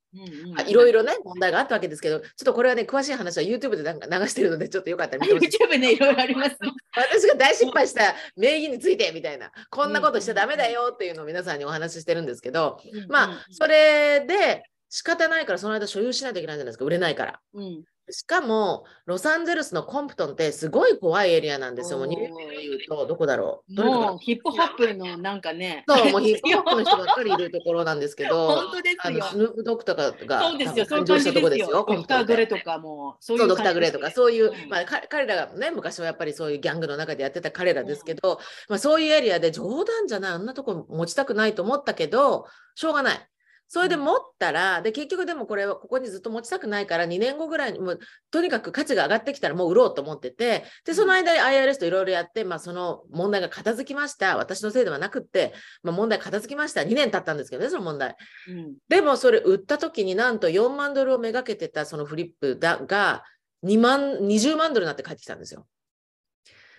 [0.66, 6.56] いろいろね、問題があったわけですけど、ちょっとこれはね、詳しい話は YouTube でなんか流してるので、ちょっとよかったら見て YouTube ね、いろいろあります、ね、
[6.96, 17.40] 私が大失敗した名義についてみたいな、こんなことしちゃだめだよっていうのを皆さんにお話ししてるんですけど、まあ、それで仕方ないからその間所有しないといけないじゃないですか、売れないから。
[17.54, 21.98] うんしかも、ロサンゼルスのコンプトンってすごい怖いエリアなんですよ。
[21.98, 23.82] もうニューヨークで言うと、どこだろう？
[23.82, 25.84] もうヒップホップのなんかね。
[25.88, 29.00] そう、もうヒップホップの人ばっかりいるところなんですけど、 本当ですよ。
[29.04, 31.70] あのスヌープドクとかがそうですよ、そういう感じですよ。
[31.70, 43.28] ドクター・グレとかも、そういうドクター・グレとか、そういう、うん、まあ、彼らがね、昔はやっぱりそういうギャングの中でやってた彼らですけど、うん、まあ、そういうエリアで冗談じゃない、あんなとこ持ちたくないと思ったけど、しょうがない。
[43.68, 47.98] それで持ったら、で、結局でもこれはここにずっと持ちたくないから、2年後ぐらいにもう、
[48.30, 54.38] とにかく価値が上がってきたらもう売ろうと思ってて、で、その間に IRS といろいろやって、まあ、その問題が片付きました。
[54.38, 55.52] 私のせいではなくって、
[55.82, 56.80] まあ、問題片付きました。
[56.80, 58.16] 2年経ったんですけどね、その問題。
[58.48, 63.22] うん、でも、それ売った時になんと4万ドルをめがけてたそのフリップだが、
[63.64, 65.66] 2万、20万ドルになって帰ってきたんですよ。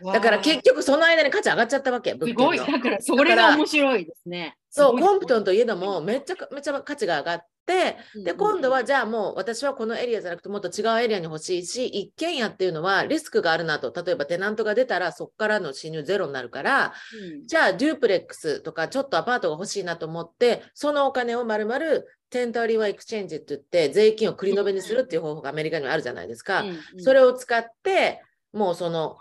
[0.03, 2.11] だから結局その間に価値上がっちゃったわけ。
[2.11, 2.57] すごい。
[2.57, 4.55] だからそれが面白いですね。
[4.69, 16.93] そう、コンプトンといえどもめっちゃめちゃ価値が上がって、で、今度はじゃあもう私はこのエリアじゃなくてもっと違うエリアに欲しいし、一軒家っていうのはリスクがあるなと、例えばテナントが出たらそこからの収入ゼロになるから、
[17.39, 26.61] うん、じゃあ duplex とかちょっとアパートが欲しいなと思って、そのお金をまるまる ten thirty-one exchange って言って税金を繰り延べにするっていう方法がアメリカにはあるじゃないですか。
[26.61, 28.21] うんうん、それを使って
[28.53, 29.17] もうその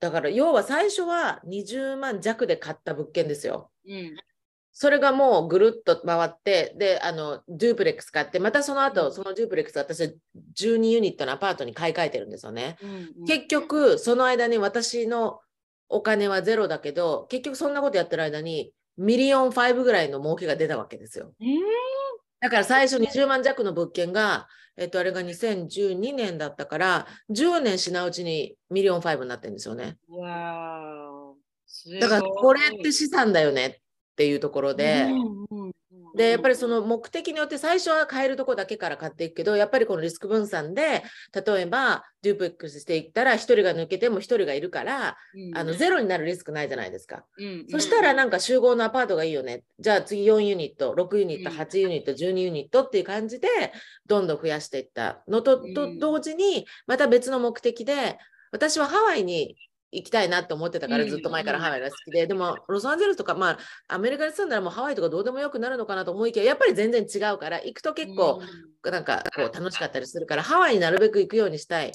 [0.00, 3.70] だから要は最初は20万弱で買った物件ですよ。
[3.88, 4.16] うん、
[4.72, 10.08] それがもうぐるっと回って、で、あの、 duplex 買って、またその後、その duplex 私は
[10.54, 12.76] 12ユニットのアパートに買い替えてるんですよね。
[12.82, 15.40] うんうん、結局、その間に私の
[15.88, 21.32] お金はゼロだけど、結局そんなことやってる間に、 million 5ぐらいの儲けが出たわけですよ。
[22.40, 29.96] だから最初20万弱の物件が、えっと、あれが2012年だったから、10年しなうちに million 5になってるんですよね。
[32.00, 33.76] だからこれって資産だよねっ
[34.16, 35.04] ていうところで、
[35.50, 35.72] うんうん、
[36.16, 41.04] で、やっぱりその目的によって最初は買えるとこだけから買っていくけど、やっぱりこのリスク分散で、
[41.46, 47.24] 例えばデュープレックスしていったら、1人が抜けても1人がいるから、うん、あのゼロになるリスクないじゃないですか。
[47.38, 49.62] うん、そしたらなんか集合のアパートがいいよね。
[49.78, 53.48] じゃあ次4ユニット、6ユニット、8ユニット、12ユニットっていう感じで、
[54.06, 58.18] どんどん増やしていったのとと同時に、また別の目的で、
[58.52, 59.56] 私はハワイに
[59.92, 68.42] 行きたいなって思ってたからずっと前からハワイが好きで、うん、でもロサンゼルスとかまあアメリカに住んだらもうハワイとかどうでもよくなるのかなと思いきややっぱり全然違うから行くと結構
[68.84, 71.92] なんかこう楽しかったりするからハワイになるべく行くようにしたい。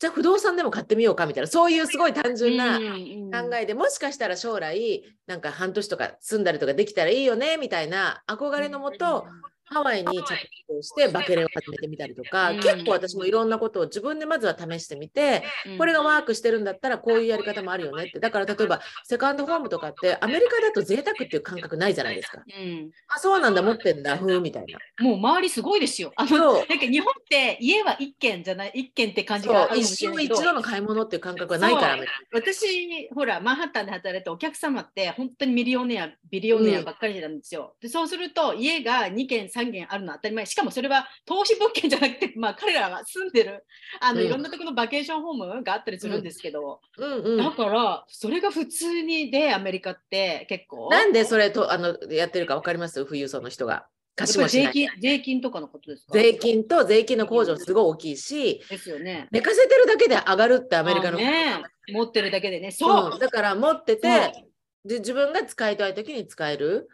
[0.00, 9.26] じゃあ不動産でも買ってみようかみたいなそういうすごい単純な考えでもしかしたら将来なんか半年とか住んだりとかできたらいいよねみたいな憧れのもと
[9.72, 10.34] ハワイに着
[10.66, 18.18] 工してバケレを始めてみたりとか、うん、結構私もいろんなことを自分でまずは試してみて、うん、これがワークしてるんだったらこういうやり方もあるよねって。
[18.18, 22.42] だから例えばセカンドホームとかってアメリカだと贅沢っていう感覚ないじゃないですか。
[22.46, 25.04] うん、あそうなんだ持ってんだふうみたいな。
[25.04, 26.12] もう周りすごいですよ。
[26.16, 31.98] あのなんか日本って家は1軒じゃない1軒って感じが一生一度の買い物っていう感覚はないから
[32.32, 37.76] 私ほらマンハッタンで働いたお客様って本当にミリオネアビリオネアばっかりなんですよ。
[37.80, 43.64] でそうすると家が2軒3 3軒あるのは当たり前しかもそれは投資物件じゃなくて、 まあ、彼らが住んでる
[44.00, 53.04] あの、うん、いろんなところのバケーションホームがあったりするんですけど、うんうんうん、だからそれが普通にでアメリカって結構なんでそれとあのやってるか分かります？
[53.04, 53.86] 富裕層の人が。
[54.16, 56.12] 税金税金とかのことですか？
[56.12, 59.28] 税金と税金の控除すごい大きいし、ですよね。
[59.30, 61.18] 寝かせてるだけで上がるってアメリカの。
[61.18, 62.70] あね、持ってるだけでね。
[62.70, 63.12] そう。
[63.12, 66.88] うんだから持っててそ、で自分が使いたい時に使える。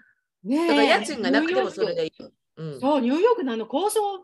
[0.45, 2.13] ねだから家賃がなくてもそれでいい。
[2.57, 2.81] うんク。
[2.81, 4.19] そう、ニューヨークのあの高層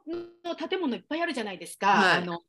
[0.45, 1.88] の建物いっぱいあるじゃないですか。
[1.88, 2.40] はいあの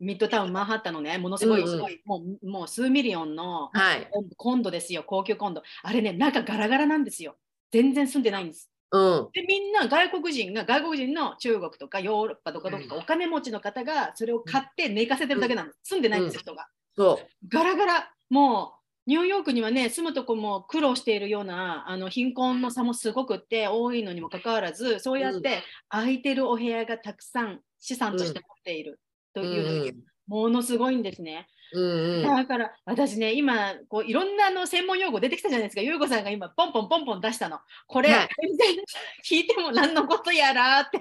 [0.00, 4.08] ミッドタウン、マンハッタンのね、ものすごい、うんうんすごいもうもう数 million のはい。
[4.36, 5.62] コンドですよ、高級コンド。
[5.82, 7.36] あれね、中ガラガラなんですよ。
[7.72, 8.70] 全然住んでないんです。
[8.92, 9.28] うん。
[9.32, 15.80] で、みんな外国人が、外国人の中国とかヨーロッパとかどっか、うんお金持ちの方がそれを買って寝かせてるだけなんです。
[15.82, 16.68] 住んでないんですよ、人が。
[16.94, 18.77] そガラガラ、もう
[19.08, 29.00] ニューヨークにはね、住むとこも苦労しているようなあの貧困の差もすごくって多いのにもかかわらず、そうやって空いてるお部屋がたくさん資産として持っている
[29.32, 29.94] というう、
[30.26, 31.48] ものすごいんですね。
[31.74, 31.78] ん。
[31.78, 32.36] うんうん。
[32.36, 37.58] だから私ね、今こういろんなあの専門用語出てきたじゃないですか、ゆうこさんが今、ポンポンポンポン出したの。
[37.86, 38.84] これ、はい全然
[39.24, 40.98] 聞いても何のことやらって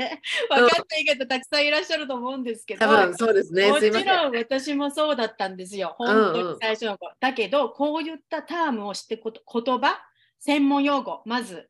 [0.49, 2.85] 分かっていい方たくさんいらっしゃると思うんですけど。
[3.15, 3.71] そうですね。
[3.71, 3.79] も。
[3.79, 7.13] ちろん私もそうだったんですよ、本当に最初の頃。
[7.19, 9.99] だけど、こういったタームを知ってこと、言葉、
[10.39, 11.69] 専門用語、まず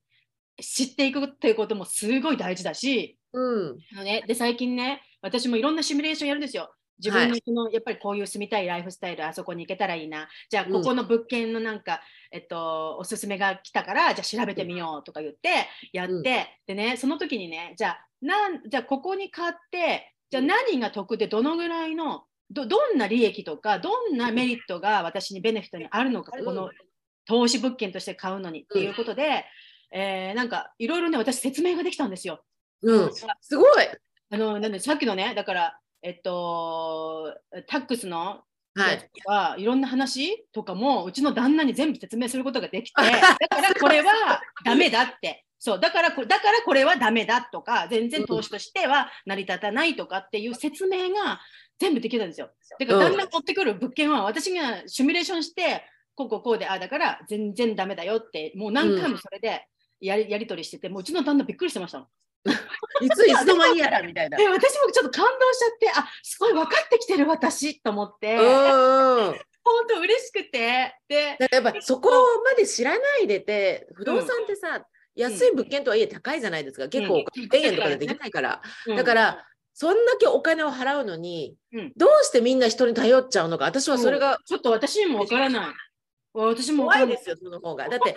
[0.62, 3.78] 知っていくっていうこともすごい大事だし、うん。
[3.94, 6.74] あのね、で最近ね、私もいろんなシミュレーションやるんですよ。
[7.00, 10.28] 自分のはその、やっぱりこういう住みたいライフスタイル、あそこに行けたらいいな。
[10.50, 26.72] じゃあ、うんここの物件のなんか、えっと、おすすめが来たから、じゃあ調べてみようとか言って、やって、うんでね、その時にね、じゃあ、なんじゃあここに買って、じゃあ何が得でどのぐらいのど、どんな利益とか、どんなメリットが私にベネフィットにあるのか、うんこの
[27.26, 29.44] 投資物件として買うのにっていうことで、
[29.92, 32.44] えーなんかいろいろね、私説明ができたんですよ。
[32.82, 33.12] うん。
[33.42, 33.68] すごい。
[34.30, 37.34] あのなんでさっきのね、だから、えっと、
[37.68, 38.42] タックスの
[38.76, 39.62] はい。
[39.62, 43.10] いろんな話とかも、うちの旦那に全部説明することができて、 だ
[43.50, 45.44] からこれはダメだって。
[45.60, 51.42] そうだからこだからこれはダメだとか、全然投資としては成り立たないとかっていう説明が
[51.80, 52.52] 全部できたんですよ。
[52.80, 59.66] だからうん旦那が持ってくる物件は私がシミュレーションして、こうこうこうで、ああだから全然ダメだよって、もう何回もそれで
[60.00, 62.08] やり,、やり取りしてて、もううちの旦那びっくりしてましたもん。
[63.02, 64.38] いついつの間にやらみたいな。
[64.38, 69.40] で私もちょっと感動しちゃって、あすごい分かってきてる私と思って、うんうん。
[69.64, 72.10] 本当嬉しくて、で、やっぱそこ
[72.44, 76.88] まで知らないでて、不動産ってさ、安い物件とはいえ高いじゃないですか。
[76.88, 78.62] 結構うん1000円とかでできないから。
[78.96, 85.68] だから、そんだけお金を払うのに、うんどうしてみんな人に頼っちゃうのか、私はそれがちょっと私にも分からない。
[86.46, 87.90] 私も怖いですよ、その方が。
[87.90, 88.16] だって、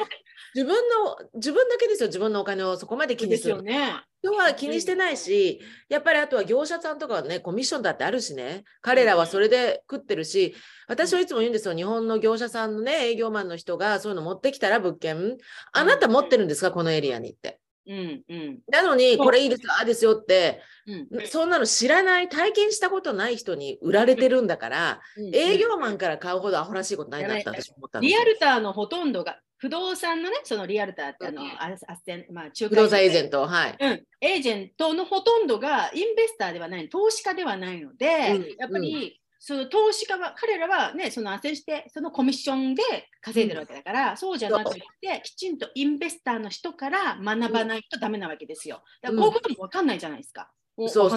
[0.54, 4.02] 自分の、自分だけですよ、自分のお金をそこまで気にですするよね。
[4.22, 10.54] 人は気にしてないし、やっぱりあとは業者さんとかはね、コミッションだってあるしね、彼らはそれで食ってるし、
[10.88, 15.38] 私はいつも言うんですよ、日本の業者さんのね、営業マンの人がそういうの持ってきたら物件、
[15.72, 17.59] あなた持ってるんですか、このエリアにって。
[17.86, 18.58] うんうん。
[18.68, 21.26] なのに、これいいですか、ああですよって、うん。
[21.26, 33.76] そんなの知らない、体験したことない人に売られてるんだから、うん営業マンから買うほどアホらしいことないなって私思ったリアルターのほとんどが、不動産のね、そのリアルターってあの、ああっせんまあ、仲介不動産エージェント、はい。
[33.78, 38.56] うん、エージェントのほとんどがインベスターではない、投資家ではないので、うん。
[38.58, 42.82] やっぱり、その投資家は、彼らはね、その斡旋して、そのコミッションで
[43.22, 48.82] 稼いでるわけだから、そうじゃなくて、きちんとインベスターの人から学ばないとダメなわけですよ。
[49.00, 50.42] だからこういうことも分かんないじゃないですか。
[50.42, 50.50] うん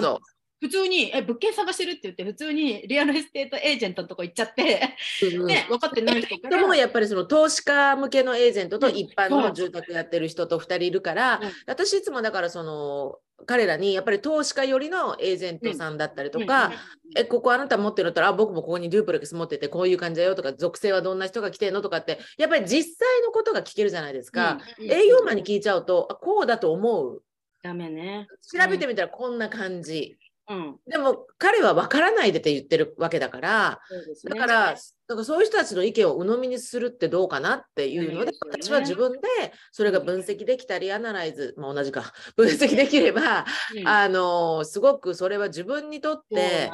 [0.00, 0.33] いそ
[0.64, 5.26] 普通にえ物件探してるって言って、普通にリアルエステートエージェントのとこ行っちゃって、う。
[5.26, 5.46] うんうん。
[5.46, 6.56] ね、分かってない人から。
[6.56, 8.96] でもやっぱりその投資家向けのエージェントとうん。
[8.96, 11.44] 一般の住宅やってる人と2人いるから、う。
[11.44, 11.50] ん。
[11.66, 16.72] 私いつもだからその彼らにやっぱり投資家寄りのエージェントさんだったりとか、
[17.14, 24.90] えここあなた持ってるんだったらあ僕もここにデュープレックス持っててこういう感じだよとか属性はどんな人が来てんのとかってやっぱり実際のことが聞けるじゃないですか、うん。
[24.90, 27.22] 営業マンに聞いちゃうとあこうだと思う。
[27.64, 28.28] ダメね。
[28.42, 33.80] 調べてみたらこんな感じ、うん、でも彼は分からないでって言ってるわけだから
[34.24, 34.30] ね。
[34.30, 34.74] だから、
[35.06, 39.28] だからそういう人たちの意見を鵜呑みにするってどうかなっていうので、そうです私は自分で
[39.72, 43.88] それが分析できたり、アナライズ、まあ、同じか、 分析できれば、うん。
[43.88, 46.70] あのすごくそれは自分にとって、ね。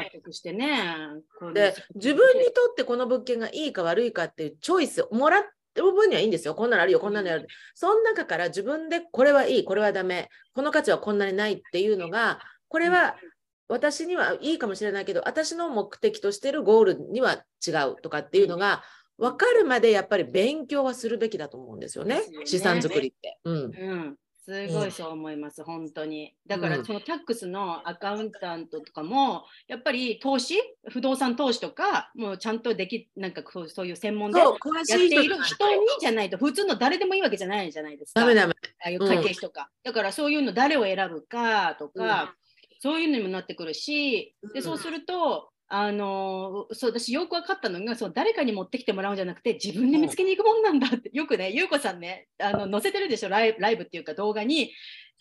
[1.54, 5.42] で自分にとってこの物件がいいか悪いかっていうチョイス、もらっ
[5.74, 6.54] てる分にはいいんですよ。
[6.54, 7.46] こんなのあるよ、こんなのある。
[7.74, 13.16] その中から自分でこれはいい、これはダメ、この価値はこんなにないっていうのが、これは
[13.70, 18.82] 私にはいいかもしれないけど、私の目的としてるゴールには違うとかっていうのが、
[19.16, 23.38] 分かるまでやっぱり勉強はするべきだと思うんですよねね資産作りって。
[23.44, 23.54] うん。
[23.54, 26.34] うん、すごいそう思います、本当に。
[26.46, 30.56] だから、うんそのタックスのアカウンタントとかも、やっぱり投資、
[30.88, 34.52] 不動産投資とか、もうちゃんとでき、なんかこうそういう専門でやっ
[34.86, 38.20] ている人にじゃないと、普通の誰でもいいわけじゃないじゃないですか。
[38.20, 38.54] ダメダメ。
[38.82, 39.70] ああいう会計士とか。
[39.84, 42.39] だからそういうの誰を選ぶかとか、うん
[42.80, 54.72] そういうのにもなってくるし、でうんそうすると、あのーそう私よく分かったのがそう誰かに持ってきてもらうんじゃなくて自分で見つけに行くもんなんだって、よくね優子さんねあの載せてるでしょライブライブっていうか動画に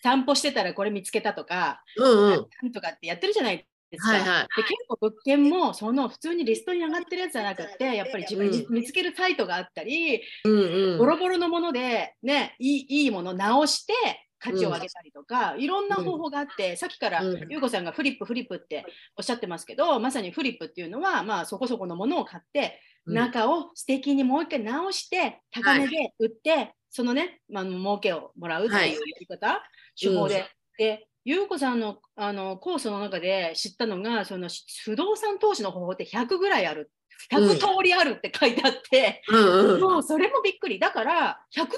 [0.02, 2.48] 散歩してたらこれ見つけたとか、うんうん。
[2.64, 4.12] なんとかってやってるじゃないですか。
[4.12, 4.48] はいはい。
[4.56, 10.98] で結構物件もその普通にリストに上がってるやつじゃなくてやっぱり自分にう見つけるサイトがあったり、うんうん。
[10.98, 13.94] ボロボロのもので、ね、いいいいものを直して
[14.40, 17.48] 価値を上げたりとか、いろんな方法があって、さっきからうん。
[17.50, 18.86] 優子さんがフリップフリップって
[19.18, 23.14] おっしゃってますけどまさにフリップっていうのは、まあ、そこそこのものを買って、うん。
[23.16, 29.62] 中を素敵にもう一回直して高値で売って、そのね、まあ、儲けをもらうというやり方、
[30.00, 30.46] 手法で。
[30.78, 34.50] で優子さんのあのコースの中で知ったのがその
[34.86, 36.92] 不動産投資の方法って100ぐらいある
[37.32, 39.82] 100通りあるって書いてあって、うんうん。
[39.82, 41.76] もうそれもびっくりだから100通りも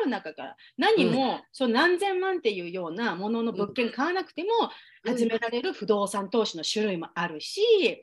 [0.00, 4.48] ある中から何も、その何千万っていうようなものの物件買わなくても
[5.04, 8.02] うん始められる不動産投資の種類もあるし。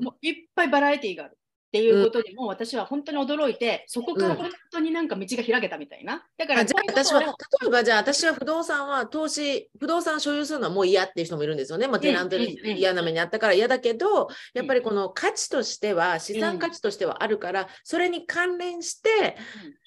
[0.00, 1.38] もういっぱいバラエティーがある。
[1.74, 6.24] っていうことにも私は本当に驚いて、そこから本当になんか道が開けたみたいな。
[6.38, 7.26] だからあじゃあ私は例
[7.66, 11.88] えばじゃあ私は不動産は投資不動産所有するのはもう嫌っていう人もいるんですよね。
[11.88, 12.76] まあ、テナントでうんうん。
[12.76, 19.36] 嫌な目にあったから嫌だけどやっぱりこの価値としては資産価値としてはあるからそれに関連して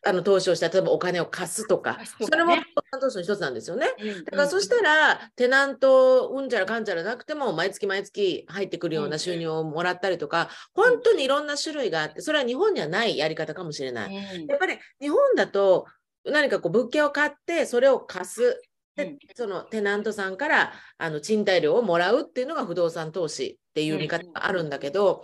[0.06, 3.88] あの投資をした例えばお金を貸すとかそれも不動産投資の一つなんですよね。
[3.98, 14.16] うんだからそしたらテナントうんちゃらかんちゃらなくても毎月毎月入ってくるような収入をもらったりとか本当にいろんな種類があってそれは日本にはないやり方かもしれない。
[14.16, 14.46] うん。
[14.48, 15.86] やっぱり日本だと
[16.26, 18.62] 何かこう物件を買ってそれを貸す。
[18.96, 19.18] でうん。
[19.36, 25.24] そのテナントさんからあの賃貸料をもらうっていうのが不動産投資っていう見方があるんだけど、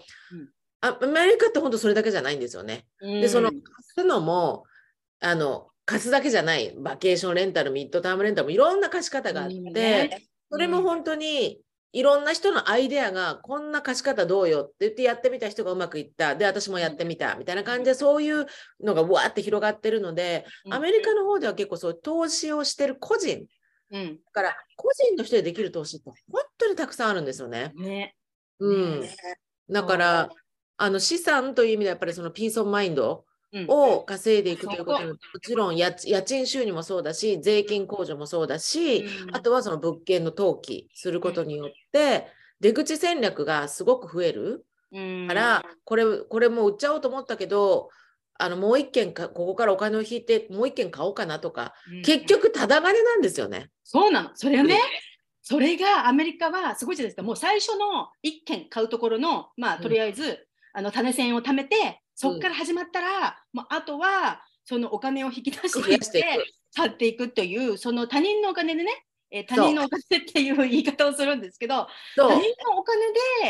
[0.81, 2.85] アメリカって本当それだけじゃないんですよね。
[3.01, 3.61] でその貸
[3.95, 4.63] すのも
[5.19, 6.73] あの貸すだけじゃない。
[6.77, 11.59] バケーションレンタルミッドタームレンタルもいろんな貸し方があって、それも本当に
[11.93, 16.35] いろんな人のアイデアがこんな貸し方どうよって言ってやってみた人がうまくいった。
[16.35, 17.35] で私もやってみた。
[17.35, 18.47] みたいな感じでそういう
[18.83, 23.45] のがわーって広がってるのでうんアメリカの方では結構そう投資をしてる個人。
[23.91, 24.15] うん。
[24.15, 27.71] だから個人としてできる投資って本当にたくさんあるんですよね。
[27.75, 28.15] ね。
[28.59, 29.01] うん。
[29.01, 29.15] ね、
[29.69, 30.29] だから
[30.77, 33.32] あの資産という意味ではやっぱりその peace of mind うん
[33.67, 39.35] を稼いでいくということそももちろん家家賃収入もそうだし税金控除もそうだし、うん。
[39.35, 42.27] あとはその物件の登記することによって
[42.59, 45.27] 出口戦略がすごく増えるうん。
[45.27, 47.89] から、これこれもう売っちゃおうと思ったけど
[48.35, 52.01] あのもう一軒かここからお金を引いてもう一軒買おうかなとか、うん。
[52.01, 53.69] 結局ただ金なんですよね。
[53.83, 54.29] そうなの。
[54.33, 54.79] それはね、
[55.43, 57.21] それがアメリカはすごいじゃないですか。
[57.21, 66.11] もう最初の1軒買うところの、まあ、とりあえず、あの種銭を貯めて、そこから始まったら、もうあとはそのお金を引き出していっていく。
[66.11, 68.91] て、買っていくという、その他人のお金でね、
[69.31, 73.01] えー他人のお金っていう言い方をするんですけど、他人のお金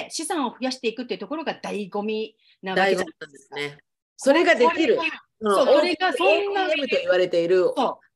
[0.02, 3.78] で資産を増やしていくっていうところが醍醐味なわけじゃなですね。
[4.16, 4.98] それができる。
[5.42, 7.70] それがそんな OPM と言われている。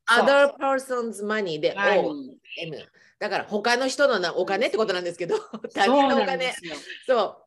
[0.09, 1.99] other person's money ではい。
[1.99, 2.25] OM。
[3.19, 5.37] だから他の人のなお金ってことなんですけど、
[5.73, 6.53] 他人のお金。
[7.05, 7.43] そ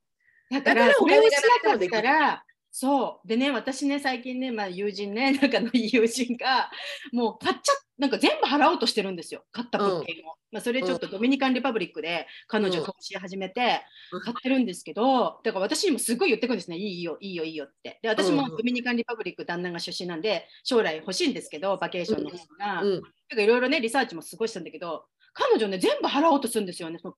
[0.51, 0.55] う。
[0.55, 3.29] だかららそれをしお金がなかったら、そう。
[3.29, 6.71] でね、私ね、最近ね、まあ、友人ね、 仲のいい友人が、
[7.13, 10.35] もう買っちゃなんか全部払おうとしてるんですよ、買った物件を。
[10.53, 17.99] まあ、それちょっとドミニカン・リパブリックで彼女うん投資始めてうん買ってるんですけど、だから私にもすごい言ってくるんですね、いいよ、いいよ、いいよって。
[18.03, 22.83] で、私もうんドミニカン・リパブリック旦那が出身なんで、将来欲しいんですけど、バケーションの方が。
[22.83, 23.05] う
[23.37, 25.05] いろいろね、リサーチもすごいしたんだけど、
[25.35, 27.15] 彼女ね、全部払おうとするんですよね、その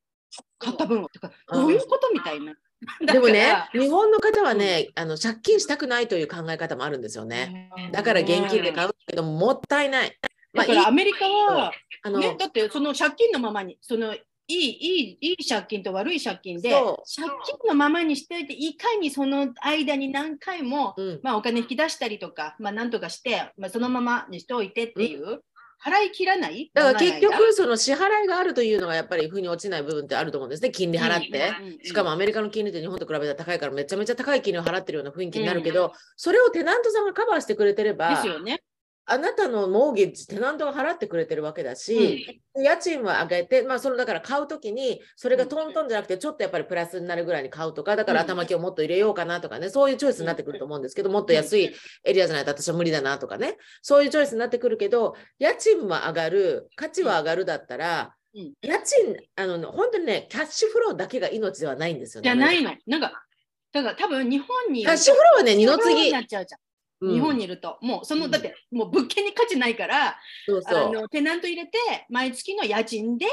[0.59, 1.09] 買った分を。
[1.09, 2.55] てかどういうことみたいな。
[3.01, 7.71] でもね日本の方はね、あの借金したくないという考え方もあるんですよらね。
[7.93, 10.19] だから現金で買うけど、もったいない。
[10.53, 11.73] まあ、だからアメリカは、
[12.03, 25.41] あの、ね、だってその借金のままに、そのいいいいいい借金と悪い借金で、そ借金のままにしておいて、いかにその間に何回も、うん、まあ、お金引き出したりとか、まあ、なんとかして、まあ、そのままにしておいてっていう、
[25.85, 26.71] 払い切らない？
[26.75, 31.53] だから結局、その支払いがあるというのがやっぱり腑に落ちない部分ってあると思うんですね、金利払って。
[31.85, 38.63] しかもアメリカの金利って日本と比べたら高いからめちゃめちゃ高い金利を払ってるような雰囲気になるけど、それをテナントさんがカバーしてくれてればですよね。
[39.05, 51.75] あなたのモーゲージテナントが払ってくれてるわけだし、うん、家賃は上げて、まあ、そのだから買うときに、それがトントンじゃなくて、ちょっとやっぱりプラスになるぐらいに買うとか、だから頭金をもっと入れようかなとかね、そういうチョイスになってくると思うんですけど、もっと安い
[52.05, 62.29] エリアじゃないと私は無理だなとかね、そういうチョイスになってくるけど、家賃は上がる、価値は上がるだったら、うん、家賃、あの、本当にね、キャッシュフローだけが命ではないんですよね。
[62.29, 62.75] じゃないの。
[62.87, 63.25] なんか、
[63.73, 64.83] だから多分日本に。
[64.83, 66.07] キャッシュフローはね、二の次。
[66.07, 66.61] になっちゃうじゃん。
[67.03, 71.79] 日本にいると、もうその、だってもう物件に価値ないから、あのテナント入れて
[72.09, 73.27] 毎月の家賃で、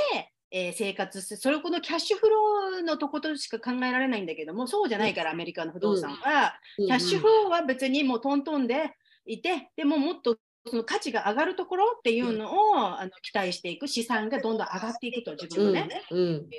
[0.52, 8.92] えー、生活してそれこのキャッシュフローのとことしか考えられないんだけどもそうじゃないからアメリカの不動産は、キャッシュフローは別にもうトントンで
[9.26, 16.50] いてでももっとその価値が上がるところっていうのを、あの期待していく資産がどんどん上がっていくと自分のね、うん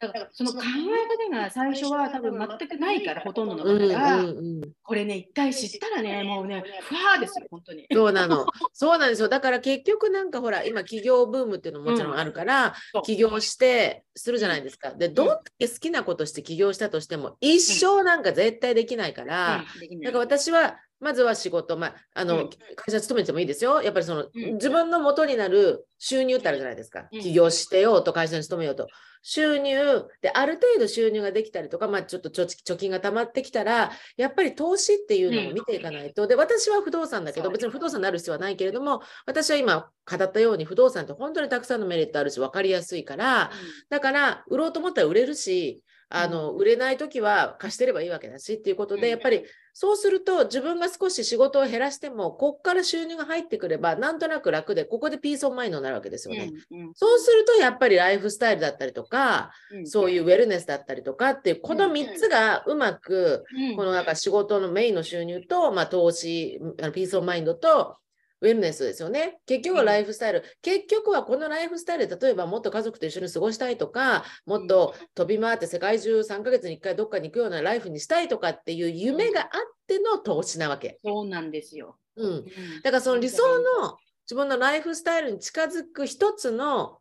[0.00, 7.86] だからその考え方が最初は多分全くないからほとんどの方が、うんうんうん、これね一回知ったらねもうねふわーですよ本当に。
[7.92, 8.46] そうなの。
[8.72, 14.92] そうなんですよだから結局なんかほら今企業ブームっていうのももちろんあるから、うん、起業してするじゃないですか。
[14.92, 23.82] でどんだけ好きなことして起業したとしても一生なんか絶対できないから、うん、だから私はまずは仕事、まあ、あの、うん、会社勤めてもいいですよ。
[23.82, 27.08] やっぱりその、うん、自分の元になる収入ってあるじゃないですか。
[27.10, 28.86] うん、起業してようと会社に勤めようと。
[29.22, 29.74] 収入
[30.22, 36.26] で、ある程度収入ができたりとか、まあ、ちょっと貯金が溜まってきたら、やっぱり投資っていうのを見ていかないと。
[36.26, 43.50] で、私は不動産だけど、別に不動産になる必要はないけれども、私は今語ったように不動産って本当にたくさんのメリットあるし、分かりやすいから、
[43.90, 45.82] だから、売ろうと思ったら売れるし、
[46.12, 56.50] あの、売れない時は貸してればいいわけだしっていうことで、やっぱりそうすると自分が少し仕事を減らしても、こっから収入が入ってくれば、なんとなく楽で、ここで peace of mind になるわけですよね。
[56.72, 63.44] うんうん、そうすると、やっぱりライフスタイルだったりとか、うん、そういうウェルネスだったりとかっていう、この3つがうまく、
[63.76, 66.60] このなんか仕事のメインの収入と、まあ、投資、
[66.92, 67.98] peace of mind と、
[68.40, 69.38] ウェルネスですよね。
[69.46, 70.38] 結局はライフスタイル。
[70.40, 79.50] うん、結局はこのライフスタイルで、例えばもっと家族と一緒に過ごしたいとか、もっと飛び回って世界中3ヶ月に1回どっかに行くようなライフにしたいとかっていう夢があっ
[79.86, 80.98] ての投資なわけ。
[81.04, 81.98] そうなんですよ。
[82.16, 82.44] うん。
[82.82, 83.42] だからその理想
[83.82, 86.98] の自分のライフスタイルに近づく一つの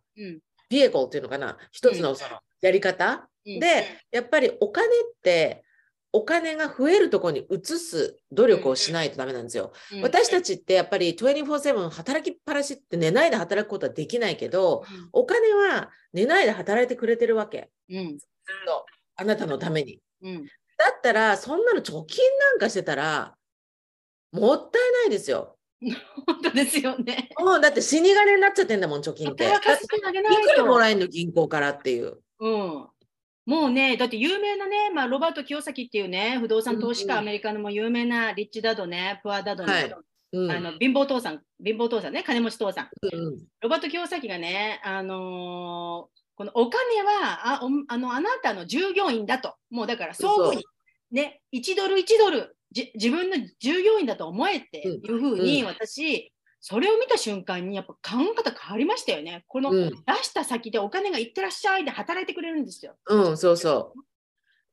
[0.69, 4.89] ビエコルっていうのかな、一つのそのやり方、で、やっぱりお金っ
[5.21, 5.63] て
[6.11, 9.73] お金が増えるところに移す努力をしないとダメなんですよ。
[9.93, 17.69] うん、私たちってやっぱり24-7働きっぱなしって寝ないで働くことはできないけど、うん、お金は寝ないで働いてくれてるわけ。
[17.89, 18.17] うん、
[19.15, 20.01] あなたのために。
[20.21, 23.35] うん、だったら、そんなの貯金なんかしてたら、
[24.31, 25.57] もったいないですよ。
[26.25, 27.29] 本当ですよね。
[27.37, 29.45] もうだって死に金になっちゃってんだもん、貯金って。
[29.45, 32.19] いくらもらえるの、銀行からっていう。
[32.39, 32.87] うん。
[33.49, 39.95] もうね、だって有名なね、まあ、ロバート清崎っていうね、不動産投資家、アメリカのも有名なリッチダドね、プアダドね、はい。
[40.33, 42.89] うん、あの貧乏父さん、貧乏父さんね、金持ち父さん。
[43.01, 45.17] うん、ロバート清崎がね、あのー、
[46.35, 50.63] このお金はああのあなたの従業員だと、もうだから相互に、
[51.11, 56.31] ね、1ドル1ドルじ、自分の従業員だと思えっていうふうに、私、
[56.61, 59.45] それを見た瞬間にやっぱ考え方変わりましたよね。
[59.47, 59.89] この出
[60.23, 62.95] した先でお金がいってらっしゃいで働いてくれるんですよ。
[63.07, 63.99] うん、そうそう。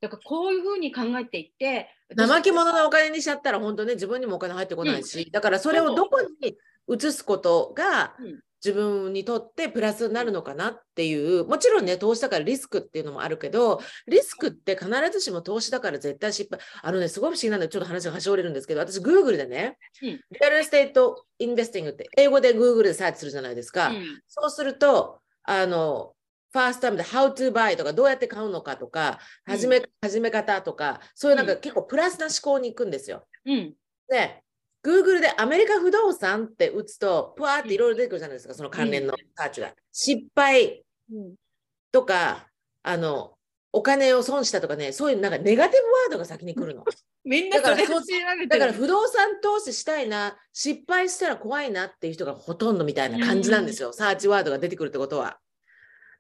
[0.01, 6.57] だからこういうふうに考えていって、怠け者のお金にしちゃったら本当ね自分にもお金入ってこないし、うん、だからそれをどこに
[6.89, 8.15] 移すことが
[8.65, 16.65] 自分にとってプラスになるのかなっていう、もちろんね、投資だからリスクっていうのもあるけど、リスクって必ずしも投資だから絶対失敗。
[16.83, 23.89] あのね、すごい不思議なんで、ちょっと話が端折れるんですけど、私、Google でね、うん、 real estate investing って、英語で Google でサーチするじゃないですか。
[23.89, 26.15] うん、そうすると、あの、
[26.53, 33.29] first time で How to buy とかどうやって買うのかとか、始め、うん、始め方とか、そういうなんか結構プラスな思考に行くんですよ。
[33.45, 33.75] うん、
[34.09, 34.43] で、
[34.87, 39.75] Google でアメリカ不動産って打つと、ぷわーっていろいろ出てくるじゃないですか、その関連のサーチが。
[39.91, 40.85] 失敗
[41.91, 42.47] とか、
[42.85, 43.37] あの、
[43.73, 46.85] お金を損したとかね、そういうなんかネガティブワードが先に来るの。
[47.25, 47.77] みんなだから
[48.47, 55.41] だから不動産投資したいな、失敗したら怖いなっていう人がほとんどみたいな感じなんですよ、サーチワードが出てくるってことは。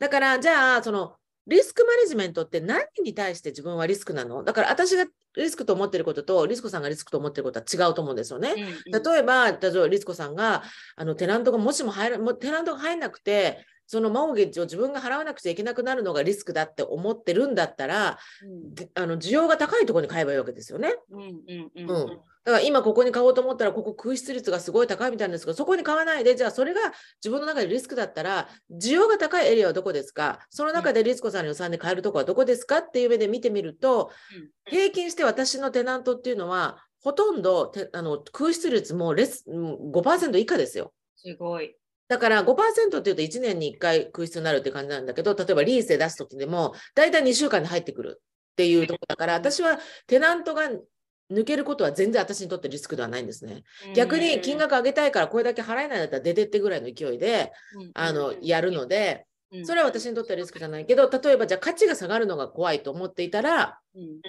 [0.00, 1.16] だから、じゃあ、その、
[1.46, 4.42] リスクマネジメントって何に対して自分はリスクなの？
[4.42, 8.54] だから私がリスクと思ってることと、リスコさんがリスクと思ってることは違うと思うんですよね。
[8.56, 10.62] うんうん、例えば、例えばリスコさんが、
[10.96, 20.94] あの、テナントがもしも入ら、もテナントが入んなくて、そのモーゲージを自分が払わなくちゃいけなくなるのがリスクだって思ってるんだったら、うん、あの需要が高いところに買えばいいわけですよね。
[21.10, 21.22] うん
[21.74, 26.80] うんだから今ここに買おうと思ったらここ空室率がすごい高いみたいなんですけどそこに買わないでじゃあそれが
[27.20, 30.38] 自分の中でリスクだったら需要が高いエリアはどこですか？
[30.48, 32.78] その中でリスコさんの予算で買えるところはどこですか？
[32.78, 34.12] っていう目で見てみると、
[34.64, 40.92] 平均して私のテナントっていうのはほとんどてあの空室率もレスうん5%以下ですよ。
[41.16, 41.74] すごい。
[42.08, 50.70] だから5%っていうと1年に1回空室になるって感じなんだけど、例えばリースで出すときでも、大体2週間で入ってくるっていうところだから、私はテナントが
[51.30, 53.64] 抜けることは全然私にとってリスクではないんですね。
[53.94, 57.52] 逆に金額上げたいからこれだけ払えないんだったら出てってぐらいの勢いで、
[57.94, 59.26] あの、やるので、
[59.64, 63.80] それは私にとってはリスクじゃないけど、例えばじゃあ価値が下がるのが怖いと思っていたら、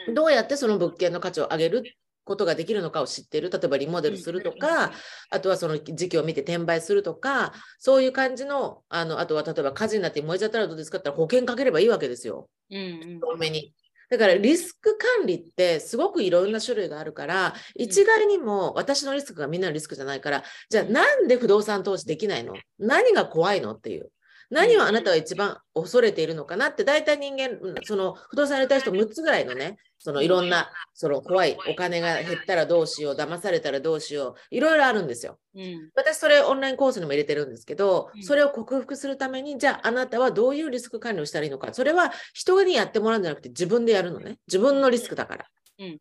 [0.08, 0.14] うん。
[0.14, 1.84] どうやってその物件の価値を上げる
[2.28, 3.50] ことができるのかを知っている。
[3.50, 4.92] 例えばリモデルするとか、
[5.32, 12.50] あとはその時期を見て転売するとか、そういう感じの、あの、あとは例えば火事になって燃えちゃったらどうですかって保険かければいいわけですよ。
[12.70, 13.74] うんうん多めに。
[14.10, 22.54] だからリスク管理ってすごくいろんな種類があるから、一概にも私のリスクがみんなのリスクじゃないから、じゃあなんで不動産投資できないの？
[22.80, 23.74] 何が怖いの？
[23.74, 24.10] っていう。
[24.50, 35.40] 何をあなたは一番恐れているのかなって、大体人間、うんその不動産やりたい人6つぐらいのね、そのいろんな、その怖いお金が減ったらどうしよう、騙されたらどうしよう、いろいろあるんですよ。
[35.56, 41.74] うん私それオンラインコースにも入れてるんですけどうん、それを克服するために、じゃああなたはどういうリスク管理をしたらいいのか。
[41.74, 44.38] それは人にやってもらうんじゃなくて自分でやるのね。
[44.48, 45.46] 自分のリスクだから。
[45.80, 46.00] うん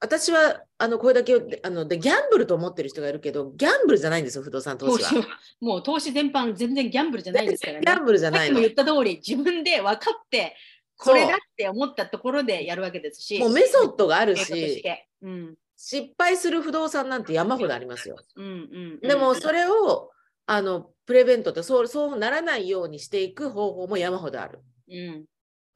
[0.00, 5.26] 私はあのこれだけあのでギャンブルと思ってる人がいるけど、ギャンブルじゃないんですよ、不動産投資は。
[5.60, 7.80] もう投資全般全然ギャンブルじゃないですからね。
[7.84, 8.70] ギャンブルじゃないの言。
[8.70, 10.54] った通り自分で分かって
[10.96, 13.38] これだって思ったところでやるわけですし。
[13.40, 14.84] もうメソッドがあるし。
[15.22, 18.16] うん失敗する不動産なんて山ほどありますよ。
[18.34, 18.48] うんう
[18.96, 20.10] んでもそれを
[20.44, 24.60] あのプレベントってそうそうならないようにしていく方法も山ほどある。
[24.88, 25.24] うん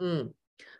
[0.00, 0.32] うん。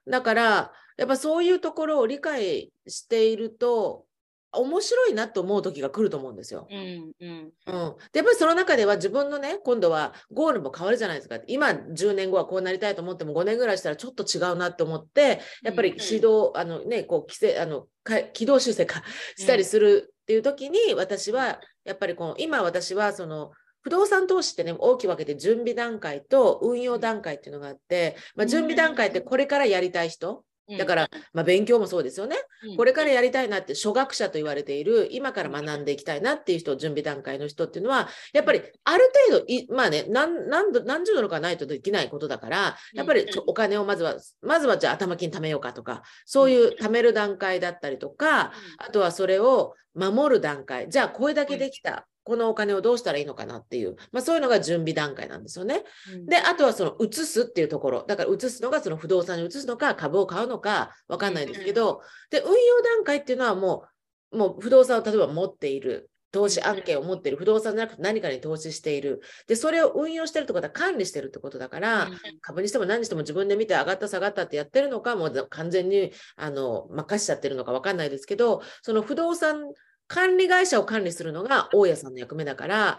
[0.09, 4.07] だから、やっぱそういうところを理解していると、
[4.55, 6.66] 面白いなと思う時が来ると思うんですよ。
[6.70, 7.97] うんうんうん。
[8.12, 11.38] で、やっぱりその中では自分のね、今度はゴールも変わるじゃないですか。
[11.47, 19.03] 今10年後はこうなりたいと思っても5年ぐらいしたらちょっと違うなと思って、やっぱり指導、あのね、こう、規制、あの、か軌道修正か
[19.36, 30.45] したりするっていう時に、私は、やっぱりこう、今私はその、不動産投資ってね、大きく分けて準備段階と運用段階っていうのがあって、まあ、準備段階ってこれからやりたい人、
[30.79, 32.37] だから、まあ、勉強もそうですよね。
[32.77, 50.89] これからやりたいなって初学者と言われている今から学んでいきたいなっていう人準備段階の人っていうのはやっぱりある程度いまあね何何度何十ドルかないとできないことだからやっぱりお金をまずはまずはじゃあ頭金貯めようかとかそういう貯める段階だったりとかあとはそれを守る段階。
[50.89, 55.85] じゃあこれだけできたこのお金をどうしたらいいのかなっていう、まあ、そういうのが準備段階なんですよね。
[56.27, 58.05] で、あとはその移すっていうところ。
[58.07, 63.87] だから移すのがその不動産に移すのか、株を買うのか、わかんないですけど、で、運用段階っていうのはも
[64.33, 66.09] う、もう不動産を例えば持っている。
[66.33, 67.37] 投資案件を持っている。
[67.37, 69.20] 不動産じゃなくて何かに投資している。
[69.47, 72.09] で、それを運用してるってことは管理してるってことだから、
[72.41, 79.73] 株にしても何にしても自分で見て上がった下がったってやってるのか、もう完全にあの任しちゃってるのかわかんないですけど、その不動産
[80.13, 82.99] 管理会社を管理するのが大家さんの役目だから、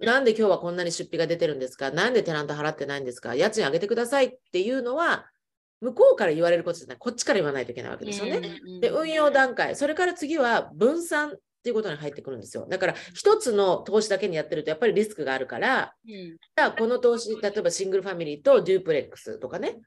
[0.00, 1.90] なんで今日はこんなに出費が出てるんですか？
[1.90, 3.34] なんでテナント払ってないんですか？
[3.34, 5.26] 家賃上げてくださいっていうのは、
[5.82, 8.40] 向こうから言われることじゃない、こっちから言わないといけないわけですよね。
[8.80, 12.66] で、運用段階、それから次は分散っていうことに入ってくるんですよ。
[12.66, 19.80] だから、一つの投資だけにやってると、やっぱりリスクがあるから、じゃあこの投資、例えばシングルファミリーとデュープレックスとかね、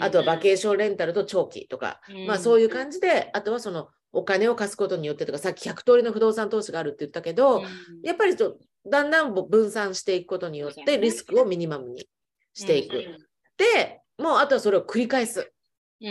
[0.00, 7.62] あとはバケーションレンタルと長期とか、まあそういう感じで、あとはそのお金を貸すことによってとか、さっき100通りの不動産投資があるって言ったけど、
[8.02, 12.08] やっぱりちょだんだん分散していくことによってリスクをミニマムに
[12.54, 12.96] していく。
[13.56, 15.52] で、もうあとはそれを繰り返す。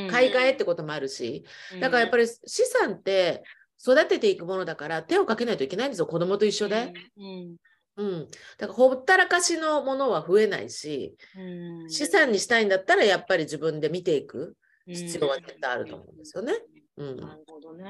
[0.09, 1.43] 買い替えってこともあるし、
[1.79, 3.43] だからやっぱり資産って
[3.81, 6.93] 育てていくものだから手をかけないといけないんですよ、子供と一緒で。
[7.97, 8.27] うん。
[8.57, 11.17] だからほったらかしのものは増えないし、
[11.87, 14.55] 資産にしたいんだったらやっぱり自分で見ていく
[14.87, 16.53] 必要は絶対あると思うんですよね。
[16.97, 17.17] うん。
[17.17, 17.85] なるほどね。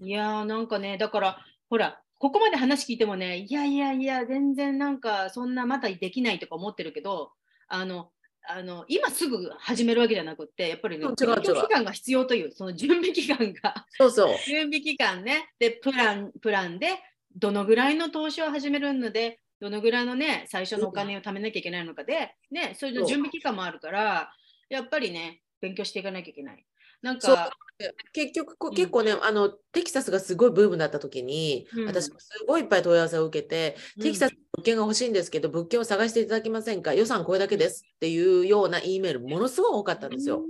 [0.00, 7.32] いやーなんかね、だから、ほら、ここまで話聞いてもね、いやいやいや、全然なんか、そんなまだできないとか思ってるけど、
[7.68, 8.10] あの、
[8.48, 14.36] あの今すぐ始めるわけじゃなくって、やっぱりね、うん違う違う勉強期間が必要という、その準備期間が、そうそう。
[14.46, 16.90] 準備期間ね、で、プラン、プランで、
[17.34, 24.32] どのぐらいの投資を始めるので、どのぐらいのね、最初のお金を貯めなきゃいけないのかで、ね、そういうの準備期間もあるから、
[24.68, 26.64] やっぱりね、勉強していかなきゃいけない。
[27.02, 27.52] なんか、
[28.12, 28.74] 結局こうん。
[28.74, 31.86] 結構ね、あのテキサスがすごいブームだった時に、うん。
[31.86, 34.02] 私もすごいいっぱい問い合わせを受けて、うん。
[34.02, 36.94] テキサスの物件が欲しいんですけど物件を探していただけませんか？
[36.94, 40.42] 予算これだけですっていうような E メールものすごい多かったんですよ。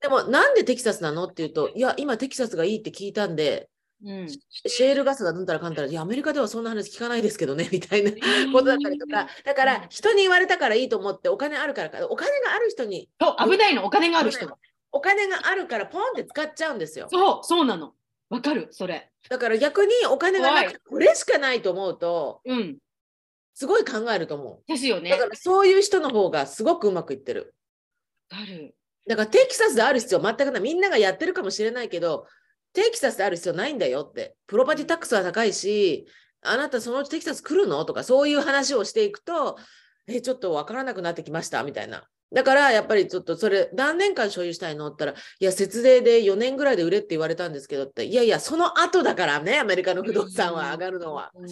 [0.00, 3.68] でもなんでテキサスなのっていうといや今テキサスがいいって聞いたんで
[4.04, 4.10] うん。
[4.10, 8.12] うんシェールガスがなんたらかんたらいやアメリカではそんな話聞かないですけどねみたいな
[8.52, 9.26] ことだったりとか。
[9.44, 13.08] だから人に言われたからいいと思ってお金あるからかお金がある人に。
[13.20, 14.56] そう、危ないの、お金がある人は。
[14.92, 17.08] お金があるからポンって使っちゃうんですよ。
[17.10, 17.92] そう、そうなの。
[18.30, 19.10] わかる、それ。
[19.28, 22.78] だから逆にお金がなくてこれしかないと思うと、うん。
[23.54, 24.70] すごい考えると思う。
[24.70, 25.10] ですよね。
[25.10, 27.54] だからそういう人の方がすごくうまくいってる。
[28.30, 28.74] わかる。
[29.08, 30.62] だからテキサスである必要全くない。
[30.62, 32.26] みんながやってるかもしれないけど、
[32.74, 34.36] テキサスである必要ないんだよって。
[34.46, 36.06] プロパティタックスは高いし、
[36.42, 37.84] あなたそのうちテキサス来るの？
[37.84, 39.56] とかそういう話をしていくと、
[40.06, 42.06] え、ちょっとわからなくなってきましたみたいな。
[42.32, 44.88] だからやっぱりちょっとそれ何年間所有したいの？
[44.88, 51.32] って言ったら、いや、節税で4年ぐらいで売れって言われたんですけどって、いやいや、その後だからね、アメリカの不動産は上がるのは。
[51.34, 51.44] う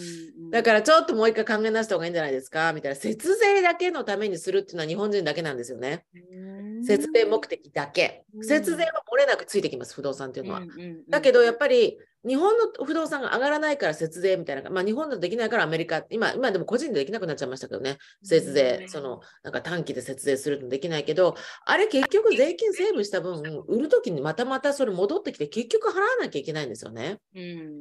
[0.47, 0.51] ん。
[0.51, 2.95] だからちょっともう一回考え直した方がいいんじゃないですかみたいな。
[2.95, 6.05] 節税だけのためにするっていうのは日本人だけなんですよね。
[6.13, 8.39] ら節税目的だけう。
[8.39, 10.61] ん節税は漏れなくついてきます、不動産っていうのは。
[11.09, 27.19] だだけどやっぱり日本の不動産が上がらないから節税みたいな、まあ日本だとできないからアメリカ、今、今でも個人でできなくなっちゃいましたけどね、節税、そのなんか短期で節税するのできないけど、あれ結局税金セーブした分、売るときにまたまたそれ戻ってきて結局払わなきゃいけないんですよね。
[27.35, 27.79] うん。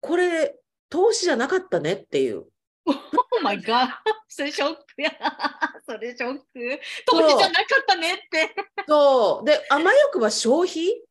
[0.00, 0.56] これ、
[0.90, 2.46] 投資じゃなかったねっていう。
[3.36, 3.88] Oh my god!
[4.28, 5.10] それショックや。
[5.86, 6.80] それショック。
[7.06, 8.54] 投資じゃなかったねって。
[8.86, 9.46] そう。
[9.46, 11.02] で、甘よくば消費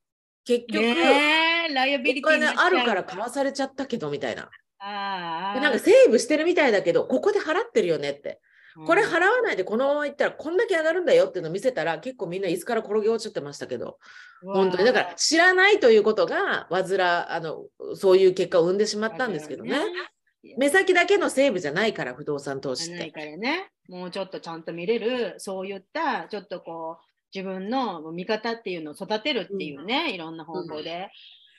[0.45, 4.49] 結局、ねえ、ライアビおリティになっちゃう金あるから買わされちゃったけどみたいな。
[4.79, 8.41] あなんかセーブしてるみたいだけど、ここで払ってるよねって。
[8.85, 13.99] これ払わないでこのままいったらこんだけ上がるんだよっていうのを見せたら結構みんな椅子から転げ落ちてましたけど、
[14.41, 14.85] 本当に。
[14.85, 17.65] だから知らないということが、煩あの、
[17.95, 19.79] そういう結果を生んでしまったんですけどね。
[20.57, 23.37] 目先だけのセーブじゃないから、不動産投資って。
[23.37, 31.09] ね、もうちょっとちゃんと見れる、そういったちょっとこう、自分の見方っていうのを育てるっていうね、いろんな方法で。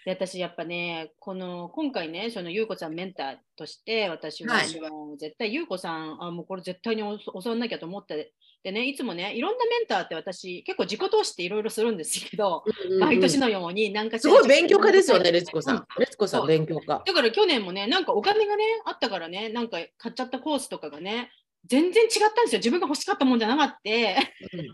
[0.04, 15.84] で私やっぱね、この今回ね、その優子さんメンターとして、私ははいもう絶対優子さん、あもうこれ絶対に教教わんなきゃと思って、でね、いつもね、いろんなメンターって私、結構自己投資っていろいろするんですけど、うんうん毎年のように何かしすらごい勉強家ですよね、レツコさうんん。
[15.98, 17.02] レツコさん勉強家。
[17.06, 21.30] だから去年もね、なんかお金がね、あったからね、なんか買っちゃったコースとかがね、
[21.66, 22.58] 全然違ったんですよ。
[22.58, 23.90] 自分が欲しかったもんじゃなかった。
[23.90, 24.70] 3000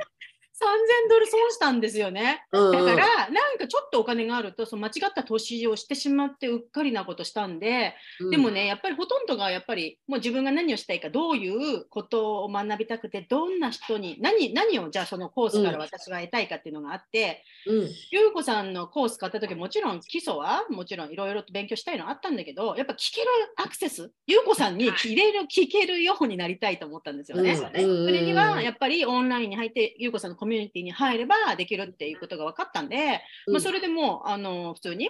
[1.08, 2.44] ドル損したんですよね。
[2.52, 2.86] うんうん。
[2.86, 8.30] だから、なんかちょっとお金があると、その間違った投資をしてしまってうっかりなことしたんで、うん。
[8.30, 17.88] でもね、やっぱりほとんどがやっぱりもう自分が何をしたいか、どういうことを学びたくて、どんな人に、何何をじゃあそのコースから私が得たいかっていうのがあって、うん。
[18.10, 27.52] ゆうこさんのコース買った時もちろん基礎はもちろんいろいろと勉強したいのあったんだけどやっぱ聞けるアクセスゆうこさんに入れる聞けるようになりたいと思ったんですよね。
[27.52, 35.08] うんうんうんそれにはやっぱりオンラインに入ってゆうこさんのコミュニティに入ればできるっていうことが分かったんで、まあ、それでもうあの普通に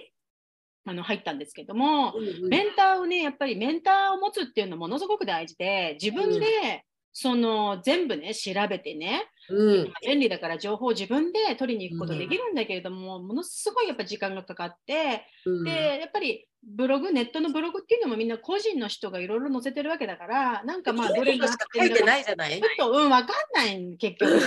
[0.85, 2.13] あの入ったんですけども、
[2.49, 9.93] メンターをねやっぱりメンターを持つっていうのはものすごく大事で自分でその全部ね調べてねうん。
[10.05, 15.63] 便利だから情報を自分で取りに行くことできるんだけれども、ものすごいやっぱ時間がかかって、うん。
[15.63, 22.59] でやっぱりブログネットのブログっていうのもみんな個人の人がいろいろ載せてるわけだからなんかまあどれが書いてないじゃない？
[22.59, 24.41] ちょっとうん分かんない結局うん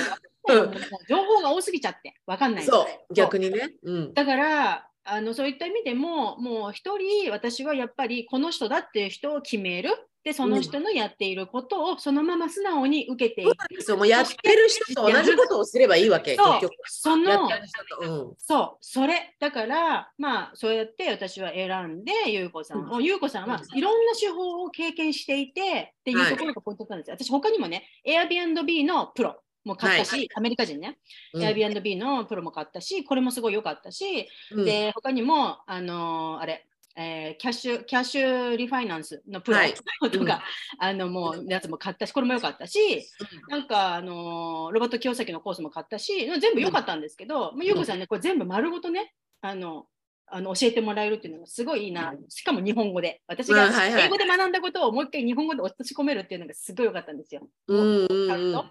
[1.09, 2.65] 情報が多すぎちゃって分かんない。
[2.65, 3.75] そう、逆にね。
[3.83, 4.15] うん。
[4.15, 9.91] だからあのそういった意味でももう一人私はやっぱりこの人だっていう人を決める
[10.25, 16.73] でその人のやっていることをそのまま素直に受けていく、そうもうやってる人と同じことをすればいいわけ、結局。
[16.87, 18.35] そやのってる人と。
[18.39, 19.37] そう、それ。
[19.39, 27.17] だから、まあ、そうやって私は選んで、ゆうこさんを、ゆうこさんはいろんな手法を経験していて、っていうところがポイントだったんですよ。
[27.27, 30.99] 私、他にもね、Airbnb のプロも買ったし、アメリカ人ね、
[31.35, 31.43] うん。
[31.43, 34.65] Airbnb のプロも買ったし、これもすごい良かったし、うん。
[34.65, 36.67] で、他にも、あのーあれ、
[36.97, 39.75] えーキャッシュ、キャッシュリファイナンスのプロはい
[40.11, 40.43] とか、
[40.81, 43.05] うんあの、もう、やつも買ったし、これも良かったし、
[43.49, 49.87] なんか、あのーロバート清崎のコースも買ったし、全部良かったんですけど、まあ、ゆうこさんね、これ全部丸ごとね、あの、
[50.27, 53.23] あの教えてもらえるっていうのがすごいいいな、しかも日本語で。
[53.27, 57.49] 私がうんはいはい英語で学んだことをもう一回日本語で落とし込めるっていうのがすごい良かったんですよ。
[57.69, 58.71] うんうん。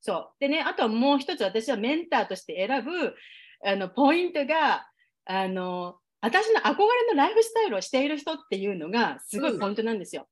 [0.00, 0.30] そう。
[0.40, 3.14] でね、あとはもう一つ私はメンターとして選ぶ
[3.64, 4.86] あのポイントが、
[5.24, 10.26] あの、私の憧れのライフスタイルをしている人っていうのがすごいポイントなんですよ。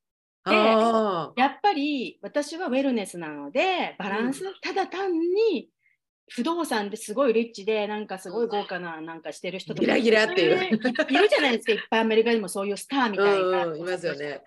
[0.45, 5.69] であやっぱり私はウェルネスなので、バランス、ただ単に
[6.31, 10.59] 不動産ですごいリッチで、なんかすごい豪華ななんかしてる人とかギラギラっていう。
[10.59, 13.67] ねいるじゃないですか、いっぱいアメリカにもそういうスターみたいな。
[13.67, 14.41] うんうんいますよね。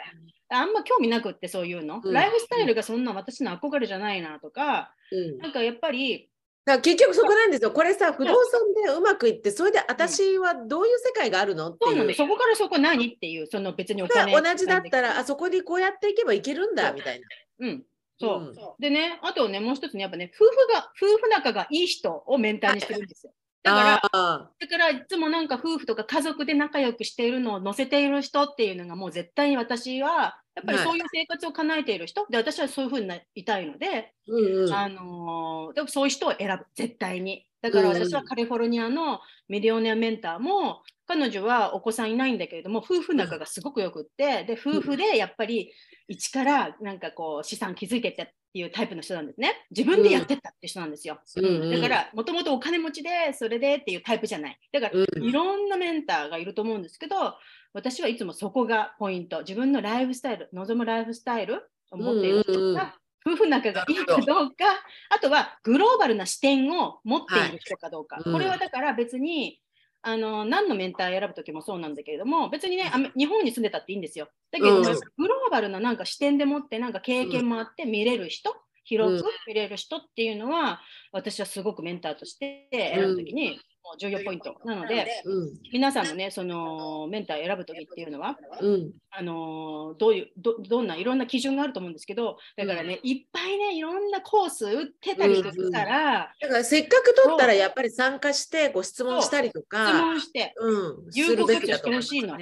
[0.50, 2.14] あんま興味なくってそういうの、うん。
[2.14, 5.38] ライフスタイルがそんな私の憧れじゃないなとか、うん。
[5.38, 6.30] なんかやっぱり、
[6.66, 7.72] だ結局そこなんですよ。
[7.72, 12.14] これさ、不動産でうまくいって、それで私はどういう世界があるのっていう。
[12.16, 17.28] そこからそこ何っていう、その別にお金が同じだったら、あそこにこうやっていけばいけるんだみたいな。
[17.60, 17.84] うん、
[18.20, 18.40] そう。
[18.40, 18.56] うん。
[18.80, 23.34] でね、あとね、もう一つね、やっぱね、夫婦が、夫婦仲がいい人をメンターにしてるんですよ。
[23.62, 30.88] だから、あだからいつもなんか夫婦とか家族で仲良くしているのを載せている人っていうのがもう絶対に私はやっぱりはい。
[30.88, 34.74] そういう生活を叶えている人、で私はそういうふうになりたいので、ーうんうん。
[34.74, 37.46] あのーでもそういう人を選ぶ絶対に。
[37.62, 45.72] だからうん私はカリフォルニアのミリオネアメンターも彼女はお子さんいないんだけれども夫婦仲がすごくよくってで夫婦でやっぱり
[46.08, 49.66] 一からなんかこう資産築いてったっていうタイプの人なんですね。
[49.72, 51.72] 自分でやってったって人なんですよ、うんうん。
[51.72, 54.60] だからもともとお金持ちでそれでっていうタイプじゃない。
[54.72, 55.24] だからうん。
[55.24, 57.36] いろんなメンターがいると思うんですけど
[57.76, 59.40] 私はいつもそこがポイント。
[59.42, 62.92] 自分のライフスタイル望むライフスタイルを持っている人が、うんうんうん。
[63.34, 64.56] 夫婦仲がいいかどうか。
[65.10, 68.24] あとはグローバルな視点を持っている人かどうか、はい。
[68.28, 69.60] うんこれはだから別に
[70.04, 74.30] あの何のメンター選ぶときもそうなんだけれども別にね日本に住んでたっていいんですよ。
[74.52, 74.84] だけども、うん。
[74.84, 78.56] グローバルななんか視点でもってなんか経験もあって見れる人、
[78.86, 80.80] 広く見れる人っていうのは、
[81.12, 83.60] 私はすごくメンターとして選ぶときに、
[84.00, 84.56] 重要ポイント。
[84.66, 85.50] なので、うん。
[85.72, 102.38] 皆さんもねそのメンター選ぶときっていうのはうんあのーどういうどどんないろんな基準があると思うんですけどだからね、いっぱいねいろんなコース売ってたりするから、だからせっかく取ったらやっぱり参加してご質問したりと質か、問してうん、有する効活用してほしいの。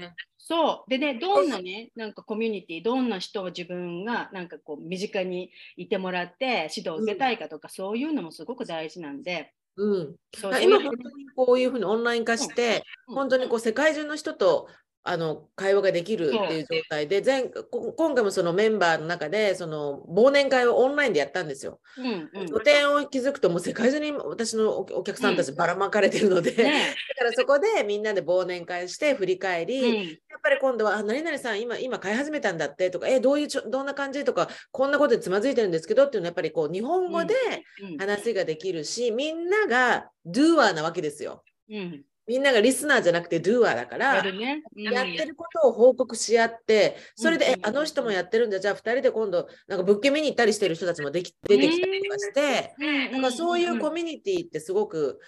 [0.46, 0.90] そう。
[0.90, 10.16] でねどんなねなんかコミュニティどんな人を自分がなんかこう身近にいてもらって指導を受けたいかとか、そういうのもすごく大事なんでうん、
[10.62, 13.16] 今本当にこういうふうにオンライン化して、うん。
[13.16, 14.68] 本当にこう世界中の人と
[15.06, 21.80] あの会話ができるっていう状態で前こ今回もそのメンバーの中でその忘年会をオンラインでやったんですよ。
[21.98, 22.48] うんうん。
[22.48, 30.08] 拠点を築くともう世界中に私のおお客さんたちばらまかれてるので、ねだからそこでみんなで忘年会して振り返り、うん。
[30.08, 37.36] やっぱり今度は、あ何々さん、今、今買い始めたんだってとか、え、どういうちょ、どんな感じとか、こんなことでつまずいてるんですけどっていうのは、やっぱりこう、日本語で
[37.82, 37.98] うん。
[37.98, 41.44] 話ができるし、みんなが doer なわけですよ。
[41.70, 44.84] うんみんながリスナーじゃなくて doer だから、ね、うん。
[44.84, 55.20] やってることを報告し合って、それで、うんえ、あの人もやってるんだ、じゃあ2人で今度、なんか物件見に行ったりしてる人たちもでき出てきたりとかして、うんなんかそういうコミミュニティってすごく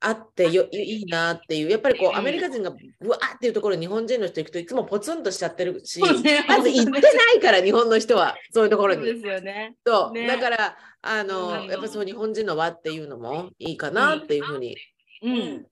[0.00, 6.44] あってよいいいなっていう、やっぱりこうアメリカ人がぶわーっていうところに日本人の人行くといつもポツンとしちゃってるし、ね。
[6.48, 9.04] まず行ってないから日本の人はそういうところに。
[9.04, 9.74] そうですよね。
[9.86, 10.12] そう。
[10.12, 10.26] ね。
[10.26, 14.76] だからあの、うんやっぱそう日本人の輪っていうのもいいかなっていうふうにうん。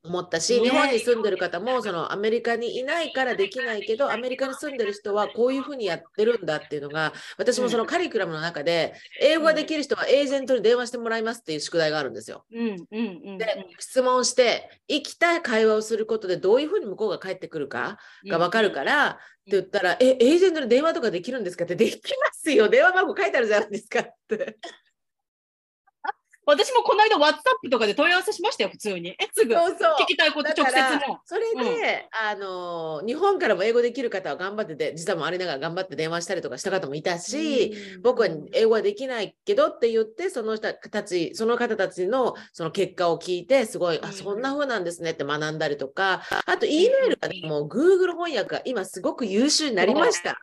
[0.03, 0.71] 思ったし、ね。
[0.71, 12.45] 日本に住んでる方もそのアメリカにいないからできないけどアメリカに住んでる人はこういうふうにやってるんだっていうのが私もそのカリキュラムの中で英語ができる人はエージェントに電話してもらいますっていう宿題があるんですよ。
[12.53, 22.01] うんうんうんで質問して生きた会話をすることでどういうふうに向こうが返ってくるかが分かるから、って言ったら「えエージェントに電話とかできるんですか?」って「できま
[22.33, 22.69] すよ。
[22.69, 24.59] 電話番号書いてあるじゃないですか」って。
[26.47, 29.11] 私もこの間 WhatsApp とかで問い合わせしましたよ、普通に。
[29.11, 29.55] え、すぐ。
[29.55, 30.73] そうそう聞きたいこと直接。
[31.25, 37.73] それで、あの日本からも英語できる方は頑張ってて実はもありながら頑張って電話したりとかした方もいたし、
[38.03, 50.39] 僕は英語はできないけどって言ってその人たちその方たちのその結果を聞いてすごい、うんあそんな風なんですねって学んだりとかあと E メールがねもう Google 翻訳が今すごく優秀になりました。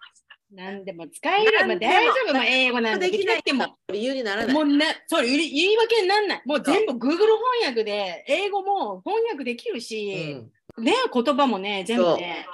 [0.54, 1.52] 何でも使える。
[1.54, 2.34] まあ、何でも大丈夫。
[2.34, 3.78] まあ、英語なんでできないっても。
[3.91, 4.54] 理由にならない。
[4.54, 6.41] もうな、そう、言い訳にならない。
[6.45, 10.52] もう全部 Google 翻訳で、英語も翻訳できるうし、ん
[10.84, 12.45] ね、言葉もね、全部ね、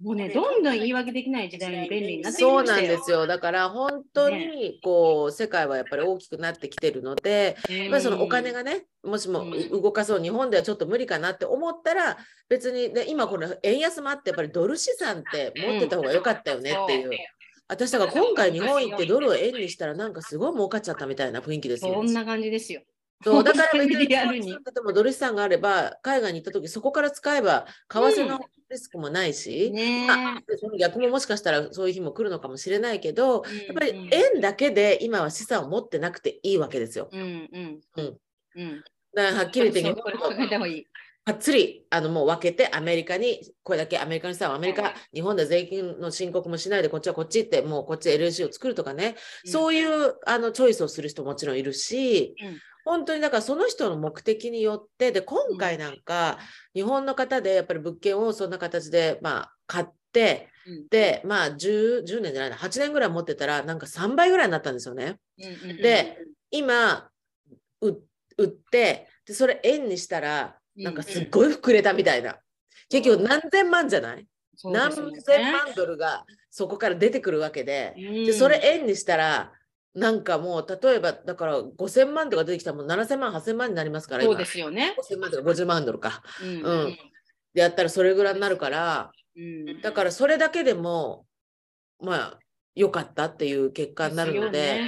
[0.00, 2.62] もうね、どんどん言い訳できない時代に便利になってきそう。
[2.62, 3.26] なんですよ。
[3.26, 12.16] だから本当にこう世界はやっぱり大きくなってきてるので、やっぱりそのお金がね、もしもうん動かそう、日本ではちょっと無理かなって思ったら、
[12.48, 17.10] 別に、ね、今この円安もあって、やっぱりドル資産って持ってた方が良かったよねっていう。
[17.70, 21.94] 私だから今回日本行ってドルを円にしたらなんかすごい儲かっちゃったみたいな雰囲気ですよ。
[21.94, 22.82] そんな感じですよ。
[23.22, 28.38] そう だから別にリアでてもドル資産があれば海外に行った時そこから使えば為替の
[28.70, 33.66] リスクもないし、ねまあその逆ももしかしたらそういう日も来るのかもしれないけど、え。
[33.68, 33.92] やっぱり
[34.34, 37.08] 円だけで今は資産を持ってなくていいわけですよ。
[37.12, 38.18] うんうんうん
[38.56, 38.82] うん。
[39.16, 40.86] はっきり言って日そうこれ考えた方がいい。
[41.24, 52.58] がっつりあのもう分けてアメリカにこれだけアメリカの人はアメリカ、日本で税金の申告もしないでこっちはこっちってもうこっち LLC を作るとかね、そういうあのチョイスをする人もちろんいるし、うん。
[52.82, 56.38] 本当にだからその人の目的によってで今回なんか、
[56.74, 60.88] 日本の方でやっぱり物件をそんな形でまあ買ってうん。
[60.88, 65.16] でまあ 10, 10年じゃないな8年ぐらい持ってたらなんか3倍ぐらいになったんですよね。
[65.38, 66.18] うんうんで
[66.50, 67.08] 今
[67.82, 67.92] う
[68.42, 70.84] 売ってでそれ円にしたらうん。
[70.84, 72.38] なんかすっごい膨れたみたいな。
[72.88, 74.16] 結局何千万じゃない？
[74.16, 74.26] ね。
[75.24, 78.24] 千万ドルがそこから出てくるわけで、うん。
[78.26, 79.52] でそれ円にしたら
[79.94, 84.94] なんかもう例えばだから5000万とか出てきたらもう7000万8000万になりますからそうですよね。
[84.98, 86.22] 5000万とか50万ドルか。
[86.42, 86.98] うんうん
[87.52, 89.80] でやったらそれぐらいになるからうん。
[89.80, 91.26] だからそれだけでも
[92.00, 92.38] まあ
[92.76, 94.82] 良かったっていう結果になるので。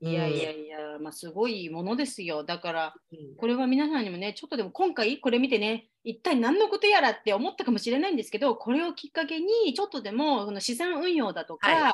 [0.00, 0.63] いやいやいや、
[0.98, 2.44] まあ、すごいものですよ。
[2.44, 11.92] だから、うんこれは皆さんにもね、ちょっとでも今回これ見てね、一体何のことやらって思ったかもしれないんですけど、これをきっかけに、ちょっとでもこの資産運用だとか、はい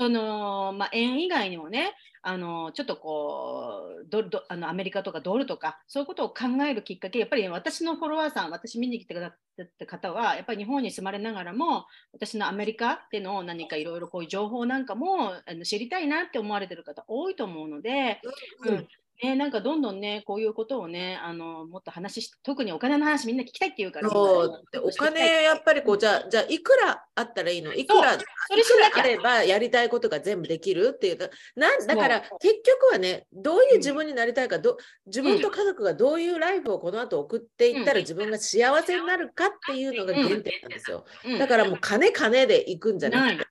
[0.00, 1.92] そのまあ、円以外にもね、
[2.22, 9.28] あのちょっとこうドルドあのアメリカとかドルとか、そういうことを考えるきっかけ、やっぱり私のフォロワーさん、私見に来てくだ
[9.58, 11.84] さった方は、やっぱり日本に住まれながらも、
[12.14, 18.22] 私のアメリカでの何かいろいろこういう情報なんかもあの知りたいなって思われてる方多いと思うので、
[18.64, 18.88] うん
[19.22, 27.74] ね、なんかどんどんね、こういうことをね、あのもっと話し、特にお金の話みんな聞きたいっていうから、そうでお金やっぱりこうじゃあじゃあいくらあったらいいの？
[27.74, 28.18] いくらい
[28.48, 38.02] それしなきゃくらあればやりたいことが全部できるっていうかなんだからそ結局はねどういう自分になりたいかど自分と家族がどういうライフをこの後送っていったらうん。
[38.02, 41.04] 自分が幸せになるかっていうのが原点なんですよ。
[41.24, 41.38] うん。
[41.38, 43.46] だからもう金金で行くんじゃなくて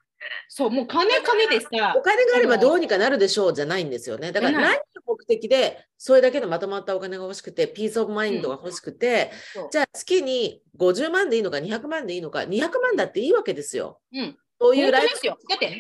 [0.47, 4.31] そう、もう金金でさお、金があればどうにかなるでしょうじゃないんですよね。
[4.31, 9.69] だから何が目的でそれだけのまとまったお金が欲しくて peace of mind が欲しくてそう。
[9.71, 13.99] じゃあ月に50万でいいのか200万でいいのか200万だっていいわけですよ。
[14.13, 15.37] うん、そういうライフですよ。
[15.49, 15.79] だって、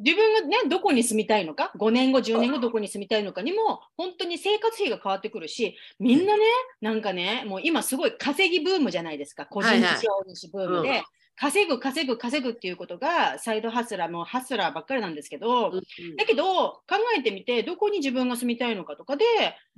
[0.00, 6.42] 自分がね、どこに住みたいのか、5年後、10年後、どこに住みたいのかにも、本当に生活費が変わってくるし、みんなね、
[6.80, 10.88] なんかね、もう今すごい稼ぎブームじゃないですか、個人事業主ブームで。
[10.88, 11.04] はいはい
[11.40, 19.24] 稼ぐ、稼ぐ、稼ぐっていうことが、サイドハスラー、もうハスラーばっかりなんですけど、うんだけど、考えてみて、どこに自分が住みたいのかとかで、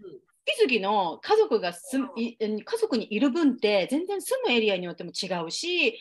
[0.02, 5.94] うん月々の家族が家族にいる分って、全然住むエリアによっても違うし、違う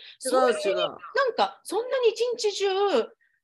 [0.66, 0.76] 違う。
[0.78, 0.98] なん
[1.38, 2.66] か、そんなに一日中、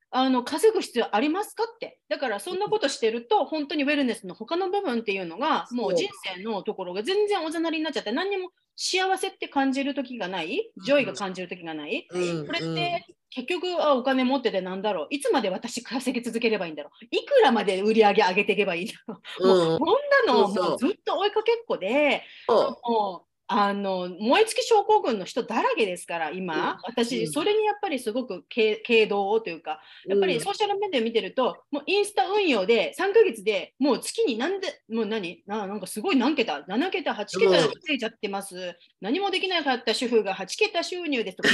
[0.09, 1.99] あの稼ぐ必要ありますかって。
[2.09, 12.07] だから、そんなことしてると、本当にウェルネスの他の部分っていうのが、もう人生のところが全然おざなりになっちゃって、何にも幸せって感じる時がない、 joy が感じる時がない。
[12.09, 12.45] うん。
[12.45, 19.69] これって、結局あ、お金持っててなんだろう、いつまで私稼ぎ続ければいいんだろう、いくらまで売り上げ上げていけばいいんだろう、うん。
[19.71, 26.77] もうこんなのもうずっと追いかけっこで、もうあの燃え尽き症候群の人だらけですから、今、うん。
[26.83, 27.31] 私、うん。
[27.31, 35.43] それにやっぱりすごく経経動をというか、やっぱりソーシャルメディア見てると、もうインスタ運用で3ヶ月でもう月になんで、もう何？
[35.47, 37.71] ななんかすごい何桁、7桁、8桁うん。
[37.81, 41.49] ついちゃってます、何もできなかった主婦が8桁収入ですとか、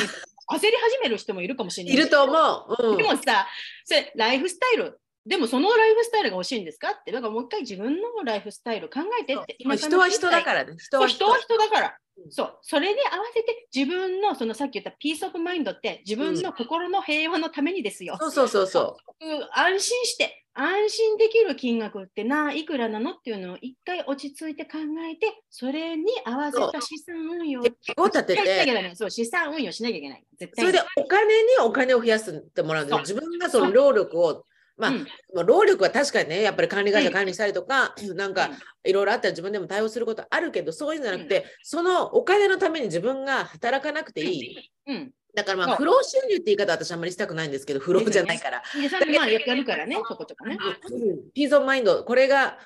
[0.55, 1.93] 焦り始める人もいるかもしれない。
[1.93, 2.33] いると思
[2.79, 2.91] う。
[2.91, 2.97] うん。
[2.97, 3.47] でもさ、
[3.85, 6.91] それライフスタイル、でもそのライフスタイルが欲しいんですか？
[6.91, 10.75] って、だからもう一回自分のライフスタイル考えてって、まあ人は人だからね。
[10.77, 11.29] 人は人。
[11.29, 11.97] は人だから。
[12.17, 12.31] うん。
[12.31, 18.17] そう、それに合わせて自分のそのさっき言った peace of mind って自分の心の平和のためにですよ。
[18.19, 19.25] そうそうそうそう。
[19.25, 24.77] ん安心して安心できる金額ってないくらなのっていうのを一回落ち着いて考
[25.11, 27.61] えてそれに合わせた資産運用。
[27.61, 30.23] を立てて、そう資産運用しなきゃいけない。
[30.37, 30.71] 絶対に。
[30.71, 34.45] それでお金にお金を増やすってもらうんです自分がその労力を、
[34.83, 35.07] まあ、うん。
[35.33, 38.89] まあ労力は確かにね、やっぱり管理会社管理したりとか、なんかうん。
[38.89, 44.71] いろいろあったら自分でも対応することあるけど、そういうんじゃなくて、そのお金のために自分が働かなくていい。
[44.87, 45.11] うん。
[45.33, 48.61] だからまあ、そう不労収入って言い方は私あんまりしたくないんですけど、不労じゃないから。
[48.79, 50.57] でさまあやるからねちょこちょこね。
[50.91, 51.31] うん。
[51.33, 52.59] Peace of mind、これが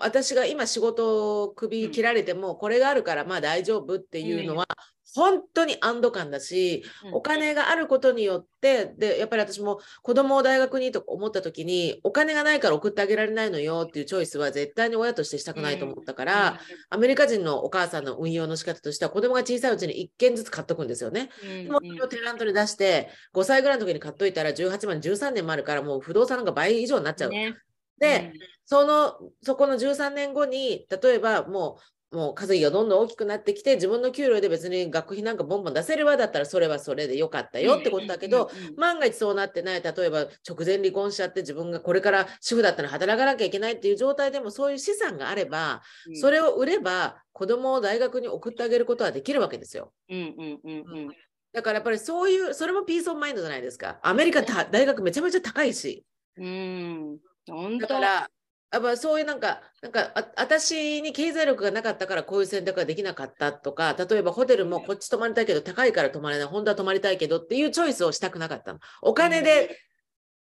[0.00, 4.66] 私が今仕事を首切られても、これがあるからまあ大丈夫っていうのは、
[5.14, 16.60] 本当に安堵感だし、うんお金があることによって、で、やっぱり私も子供を大学にと思った時に、お金がないから送ってあげられないのよっていうチョイスは絶対に親としてしたくないと思ったから、
[16.90, 21.30] アメリカ人のお母さんの運用の仕方としては、子供が小さいうちに1件ずつ買っとくんですよね。
[21.44, 27.30] うんもうそれをテナントに出して、5歳ぐらいの時に買っといたら18万、13年もあるから、もう不動産なんか倍以上になっちゃう。
[27.30, 27.54] ね
[27.98, 28.32] で、
[28.64, 49.92] その、そこの13年後に、例えばもう、もう稼ぎがどんどん大きくなってきて、自分の給料で別に学費なんかボンボン出せればだったら、それはそれでよかったよってことだけど、、万が一そうなってない、例えば直前離婚しちゃって自分がこれから主婦だったら働かなきゃいけないっていう状態でもそういう資産があれば、うんそれを売れば子供を大学に送ってあげることはできるわけですよ。
[50.08, 51.10] うんうんうんうん
[51.52, 54.00] だからやっぱりそういう、それも peace of mind じゃないですか。
[54.02, 56.04] アメリカた大学めちゃめちゃ高いし。
[56.36, 58.28] うん本当だから、
[58.74, 68.80] やっぱそういうなんか、なんかあ私に経済力がなかったからこういう選択ができなかったとか、例えばホテルもこっち泊まりたいけど高いから泊まれない、本当は泊まりたいけどっていうチョイスをしたくなかったの。
[69.00, 69.78] お金で、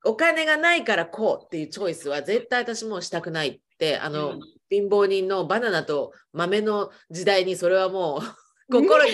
[0.05, 4.39] お金がないからこうっていうチョイスは絶対私もうしたくないって、あの、うん。
[4.69, 8.21] 貧乏人のバナナと豆の時代にそれはも
[8.69, 9.11] う 心に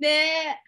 [0.00, 0.58] ね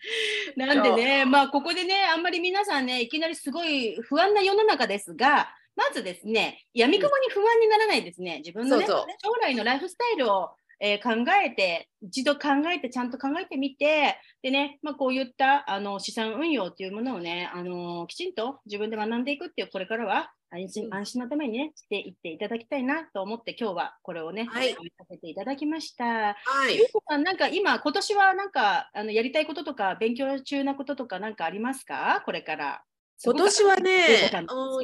[0.57, 0.61] え。
[0.61, 8.39] なんでね、まあここでね、あんまり皆さんね、いきなりすごい不安な世の中ですが、まずですね、やみくもに不安にならないですね。
[8.39, 10.51] 自分のね、そうそう将来のライフスタイルを、
[10.81, 26.05] えー考えて、一度考えて、ちゃんと考えてみて、でね、まあ、こういったあの資産運用っていうものをね、あのきちんと自分で学んでいくっていう、これからは安心うん安心のためにね、していっていただきたいなと思って、今日はこれをね、はいさせていただきました。
[26.05, 26.35] は
[26.69, 32.23] いゆうこさん、なんか今、今年はなんかあのやりたいこととか、勉強中なこととか、なんかありますか？
[32.27, 32.83] これから。
[33.25, 34.31] 今年はね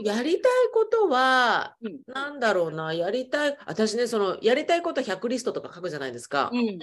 [0.04, 2.00] やりたいことは、うん。
[2.06, 6.50] なんだろうな、やりたい、私ね、その、やりたいこと100リストとか書くじゃないですか。
[6.52, 6.78] うんうん。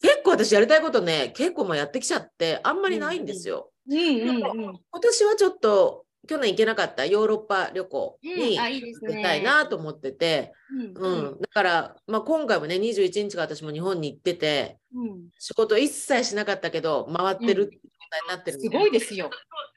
[0.00, 3.70] 結構私やりたいことね、結構もうやってきちゃって、あんまりないんですよ。
[3.88, 4.36] うんうん。
[4.36, 8.56] うん今年はちょっと、去年行けなかったヨーロッパ旅行に。
[8.58, 10.52] 行きたいなと思ってて、
[10.96, 11.24] ううん。
[11.36, 15.28] ん、だから、まあ、今回もね、21日が私も日本に行ってて、うん。
[15.38, 17.70] 仕事一切しなかったけど、回ってる
[18.08, 19.30] っていう状態になってるんすごいですよ。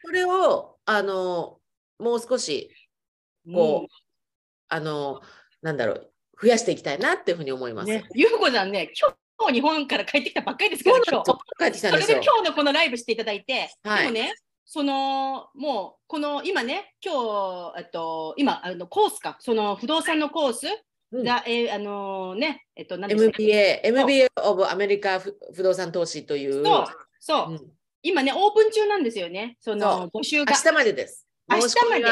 [0.03, 1.59] それを、あの、
[1.99, 2.69] もう少し、
[3.53, 3.93] こう、
[4.69, 5.21] あの、
[5.61, 6.11] なんだろう、
[6.41, 7.87] 増やしていきたいなっていうふうに思います。
[7.87, 9.13] ね、ゆうこさんね、今
[9.49, 11.33] 日日本から帰ってきたばっかりですから、今日。
[11.57, 12.33] 帰ってきたんそれでですよ。
[12.35, 14.03] 今日のこのライブしていただいて、はい。
[14.03, 14.33] でもね、
[14.65, 17.13] そのもうこの今ね、今
[17.73, 20.67] 日えっと今あのコースか、その不動産のコース
[21.11, 21.23] うん。
[21.23, 26.85] が、えーあのね、えっと何で MBA、MBA of アメリカ不不動産投資という、そう
[27.19, 27.71] そう、うん
[28.01, 30.53] 今ねオープン中なんですよね、その募集が。
[30.53, 31.27] 明日までです。
[31.49, 32.05] 明日まで。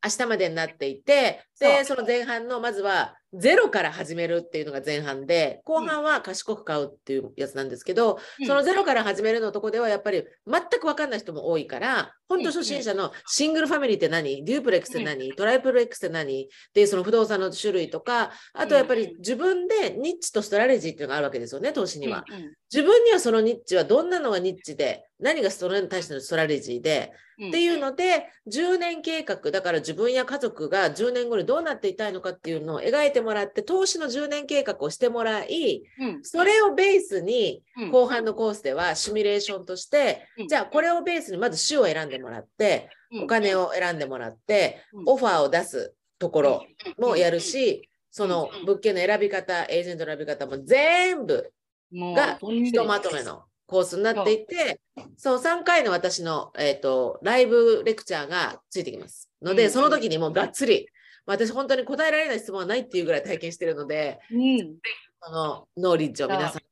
[0.00, 8.46] 明日までになっていて、で、その前半のまずはゼロから始めるっていうのが前半で、後半は賢く買うっていうやつなんですけど、うん。
[8.46, 14.44] そのゼロから始めるのとこではやっぱり全く分かんない人も多いから、本当初心者のシングルファミリーって何？
[14.44, 15.32] デュープレックスって何？
[15.32, 16.44] トライプレックスって何？
[16.44, 22.24] っていうその不動産の種類とか、あとやっぱり自分でニッチとストラテジーっていうのがあるわけですよね、投資には。
[22.72, 27.48] 自分にはそのニッチはどんなのがニッチで、何がそれに対してのストラテジーで、うん。
[27.48, 36.24] っていうので、10年計画、だから自分や家族が10年後にどうなっていたいのかっていうのを描いてもらって、投資の10年計画をしてもらい、うん。
[36.24, 37.90] それをベースに、うん。
[37.90, 40.48] 後半のコースではシミュレーションとして、うん。
[40.48, 43.22] じゃあこれをベースにまず州を選んでもらって、うん。
[43.24, 45.04] お金を選んでもらって、うん。
[45.06, 46.66] オファーを出すところ
[46.98, 48.66] もやるし、そのうん。
[48.66, 51.52] 物件の選び方、エージェントの選び方も全部
[51.92, 54.80] がひとまとめのコースになっていて、
[55.18, 59.30] そう3回の私の、えー、とライブレクチャーがついてきます。
[59.42, 60.88] ので、うんその時にもうがっつり、
[61.26, 64.76] 私本当に答えられない質問はないっていうぐらい体験してるので、うん
[65.22, 66.62] そのノーリッジを皆さん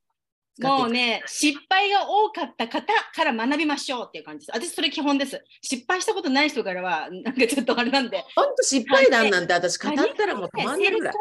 [0.63, 4.57] もうね、失敗が多かった方から学びましょうっていう感じです。
[4.57, 5.45] 私、それ基本です。
[5.61, 8.25] 失敗したことない人からは、なんかちょっとあれなんで。
[8.35, 11.15] 本当失敗談なんて私語ったらもう止まん成功ないぐらい。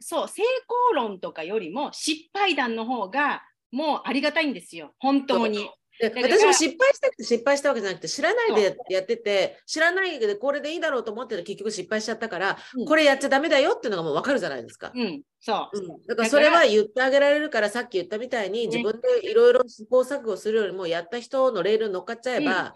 [0.00, 4.94] そう、成功論とかよりも失敗談の方がもうありがたいんですよ。
[4.98, 5.70] 本当に。
[6.02, 14.90] 私も失敗したくて失敗したわけじゃなくて知らないでやってて知らないでこれでいいだろうと思ってて結局失敗しちゃったから、うんこれやっちゃダメだよっていうのがもう分かるじゃないですか。
[14.94, 15.78] うん、そう。
[15.78, 22.74] うん、だからそれは言ってあげられるからさっき言ったみたいにね自分でいろいろ試行錯誤するよりもやった人のレールに乗っかっちゃえば。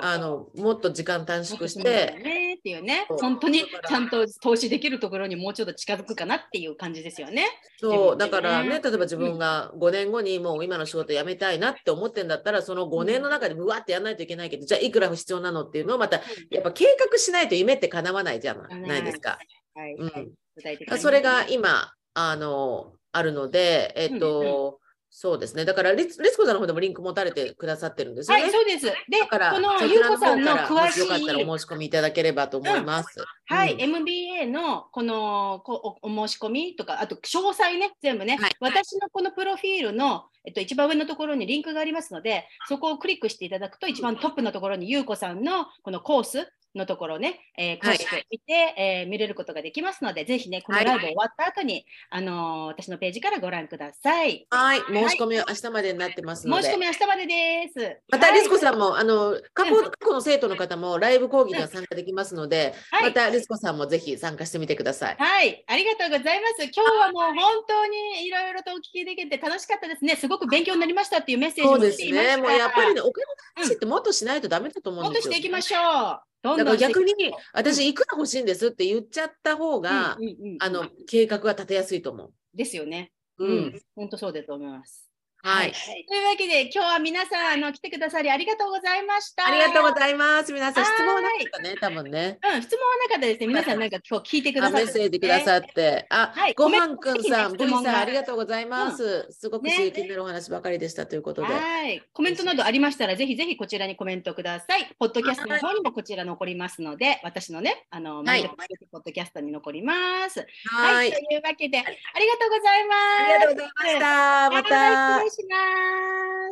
[0.00, 3.06] あのもっと時間短縮して、ねっていうね。
[3.08, 7.46] 本当にちゃんと投資できるところにもうちょっと近づくかなっていう感じですよね。
[7.78, 8.16] そう。
[8.16, 8.18] ね。
[8.18, 16.20] だからね例えば自分が5年後にもう今の仕事辞めたいなって思ってんだったらその5年の中でぶわってやらないといけないけど、じゃあいくら必要なのっていうのをまた
[16.50, 19.38] やっぱ計画しないと夢って叶わないじゃないですか。
[19.74, 19.94] はい。
[19.94, 20.32] うん。
[20.56, 21.00] 具体的にね。
[21.00, 24.78] それが今あのあるので、えっと、
[25.14, 25.66] そうですね。
[25.66, 28.44] だからリツ、リツコさんの方でもリンク持たれてくださってるんですよね。
[28.44, 28.86] はい、そうです。
[28.86, 33.22] で、だから、このゆうこさんの詳しいよかったらお申し込みいただければと思います。
[33.44, 54.46] はい、うん MBA のこのこおお申し込みとか、あと詳細ね、全部ね、はい私のこのプロフィールの、えっと、一番上のところにリンクがありますので、そこをクリックしていただくと、一番トップのところに、ゆうこさんのこのコースのところをね、えー詳しく見て、えー見れることができますので、ぜひね、このライブ終わった後に、あのー私のページからご覧ください。
[54.50, 56.62] はい、申し込みは明日までになってますので。
[56.62, 58.00] 申し込み明日までです。
[58.10, 65.16] また、はいリツコさんも、あの、過去うん過去の生徒の方もライブ講義には参加できますので、はいまた、リツコさんもぜひ参加してみてください。
[65.18, 66.62] はい、ありがとうございます。
[66.64, 70.16] 今日はもう本当にいろいろとお聞きできて楽しかったですね。
[70.16, 72.06] すごく勉強になりましたっていうメッセージもそうですね。
[72.06, 72.38] 来ていました。
[72.38, 75.32] もうやっぱりね、お金の話ってもっとしないとダメだと思うもっとんですよ。
[75.32, 76.31] していきましょう。
[76.42, 82.32] どんどんだから逆に、に、私、いくら欲しいんですって言っちゃった方が、うんうんうんあの、計画が立てやすいと思う。
[82.54, 83.12] ですよね。
[83.38, 85.11] ううんん、本当そうだと思います。
[85.44, 85.72] はい。
[85.72, 89.48] というわけで、今日は皆さんあの来てくださりありがとうございました。
[89.48, 90.52] ありがとうございます。
[90.52, 92.38] 皆さん、質問はなかったね、多分ね。
[92.54, 93.46] うん、質問はなかったですね。
[93.48, 96.06] 皆さん、なんか今日聞いてくださって、メッセージくださって。
[96.10, 99.26] あ、はい、ごはんくんさん、V さん、ありがとうございます。
[99.32, 101.52] すごく刺激になるお話ばかりでしたということで。
[101.52, 102.00] はい。
[102.12, 104.94] コメントなどありましたら、ぜひぜひこちらにコメントください。
[104.96, 110.46] ポッドキャストの方にもこちら残りますので、私のね、あの、ポッドキャストに残ります。
[110.66, 111.10] はい。
[111.10, 113.22] というわけで、ありがとうございます。
[113.22, 114.50] ありがとうございました。
[114.50, 115.31] また。
[115.32, 115.44] し。
[115.48, 115.56] ま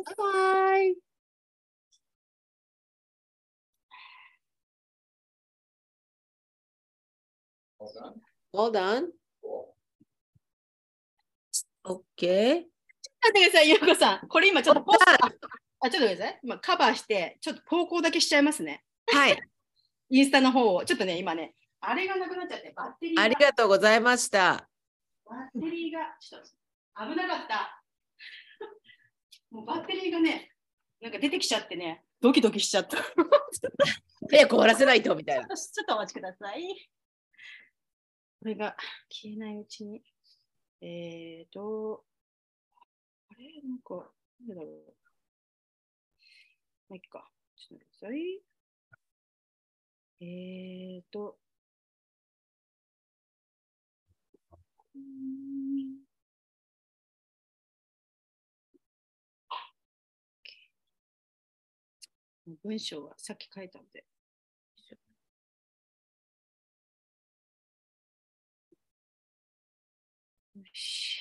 [0.03, 0.15] す。
[0.17, 0.95] バイバイ。
[8.53, 9.07] Hold on.
[11.83, 11.87] OK。
[11.87, 14.27] ちょっと待ってください、ゆうこさん。
[14.27, 15.15] これ今ちょっとポスター。
[15.15, 15.47] あ、ちょっと
[15.81, 16.39] 待ってください。
[16.43, 18.83] 今カバーして、ちょっと投稿だけしちゃいますね。
[19.07, 19.39] はい。
[20.09, 20.85] インスタの方を。
[20.85, 24.69] ちょっとね、今ね、あれがなくなっちゃって、バッテリーありがとうございました。
[25.25, 26.47] バッテリーが、ちょっと
[27.09, 27.80] 危なかった。
[29.51, 30.51] もうバッテリーがね、
[31.01, 32.97] なんか出てきちゃってね、ドキドキしちゃった。
[34.29, 35.47] 早く終わらせないとみたいな。
[35.47, 36.89] ちょっとお待ちください。
[38.39, 38.75] これが
[39.09, 40.01] 消えないうちに。
[40.81, 42.05] えっ、ー、と、
[43.29, 43.61] あれ？
[43.67, 44.09] なんか、
[44.39, 44.93] なんだろう。
[46.89, 47.29] まあ、いっか。
[47.55, 48.41] ちょっと待ってください。
[50.21, 51.37] えっ、ー、と、
[54.95, 56.10] うん
[62.63, 64.05] 文章はさっき書いたので。
[70.55, 71.17] よし。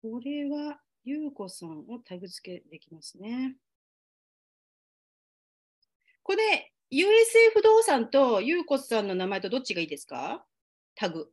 [0.00, 3.56] これは、ゆうこさんをタグ付けできますね。
[6.22, 10.46] これ、USA 不動産とゆうこさんの名前とどっちがいいですか？
[10.94, 11.32] タグ。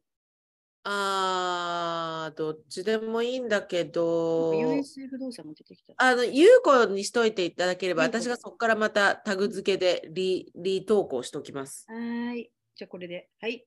[0.87, 5.95] ああ、どっちでもいいんだけど、US 不動産も出てきた。
[5.97, 11.87] あの、有効にしといていただければ、私がそこからまたタグ付けでリリ投稿しておきます。
[11.89, 12.51] はい。
[12.75, 13.29] じゃあこれで。
[13.41, 13.65] はい。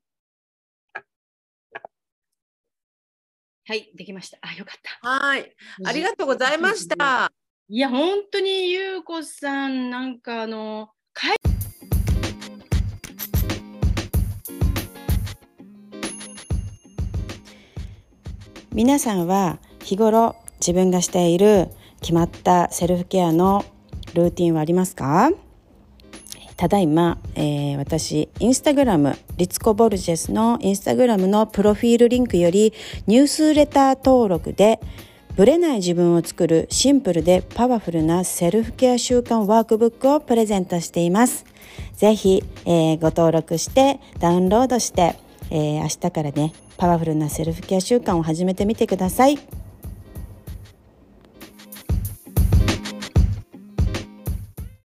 [3.66, 4.38] はい、できました。
[4.40, 5.08] あ、よかった。
[5.08, 5.52] はい。
[5.84, 7.32] ありがとうございました。
[7.68, 10.90] いや、本当にゆうこさん、なんかあの、
[18.78, 21.66] 皆さんは日頃自分がしている
[22.00, 23.64] 決まったセルフケアの
[24.14, 25.32] ルーティンはありますか？
[26.56, 32.72] ただいま、えー、私、インスタグラム、リツコ・ボルジェスのインスタグラムのプロフィールリンクより
[33.08, 34.78] ニュースレター登録で
[35.34, 41.44] ブレない自分を作るシンプルでパワフルなセルフケア習慣ワークブックをプレゼントしています。
[41.94, 45.16] ぜひ、えー、ご登録してダウンロードして、
[45.50, 49.38] えー、明日からねパワフルなセルフケア習慣を始めてみてください。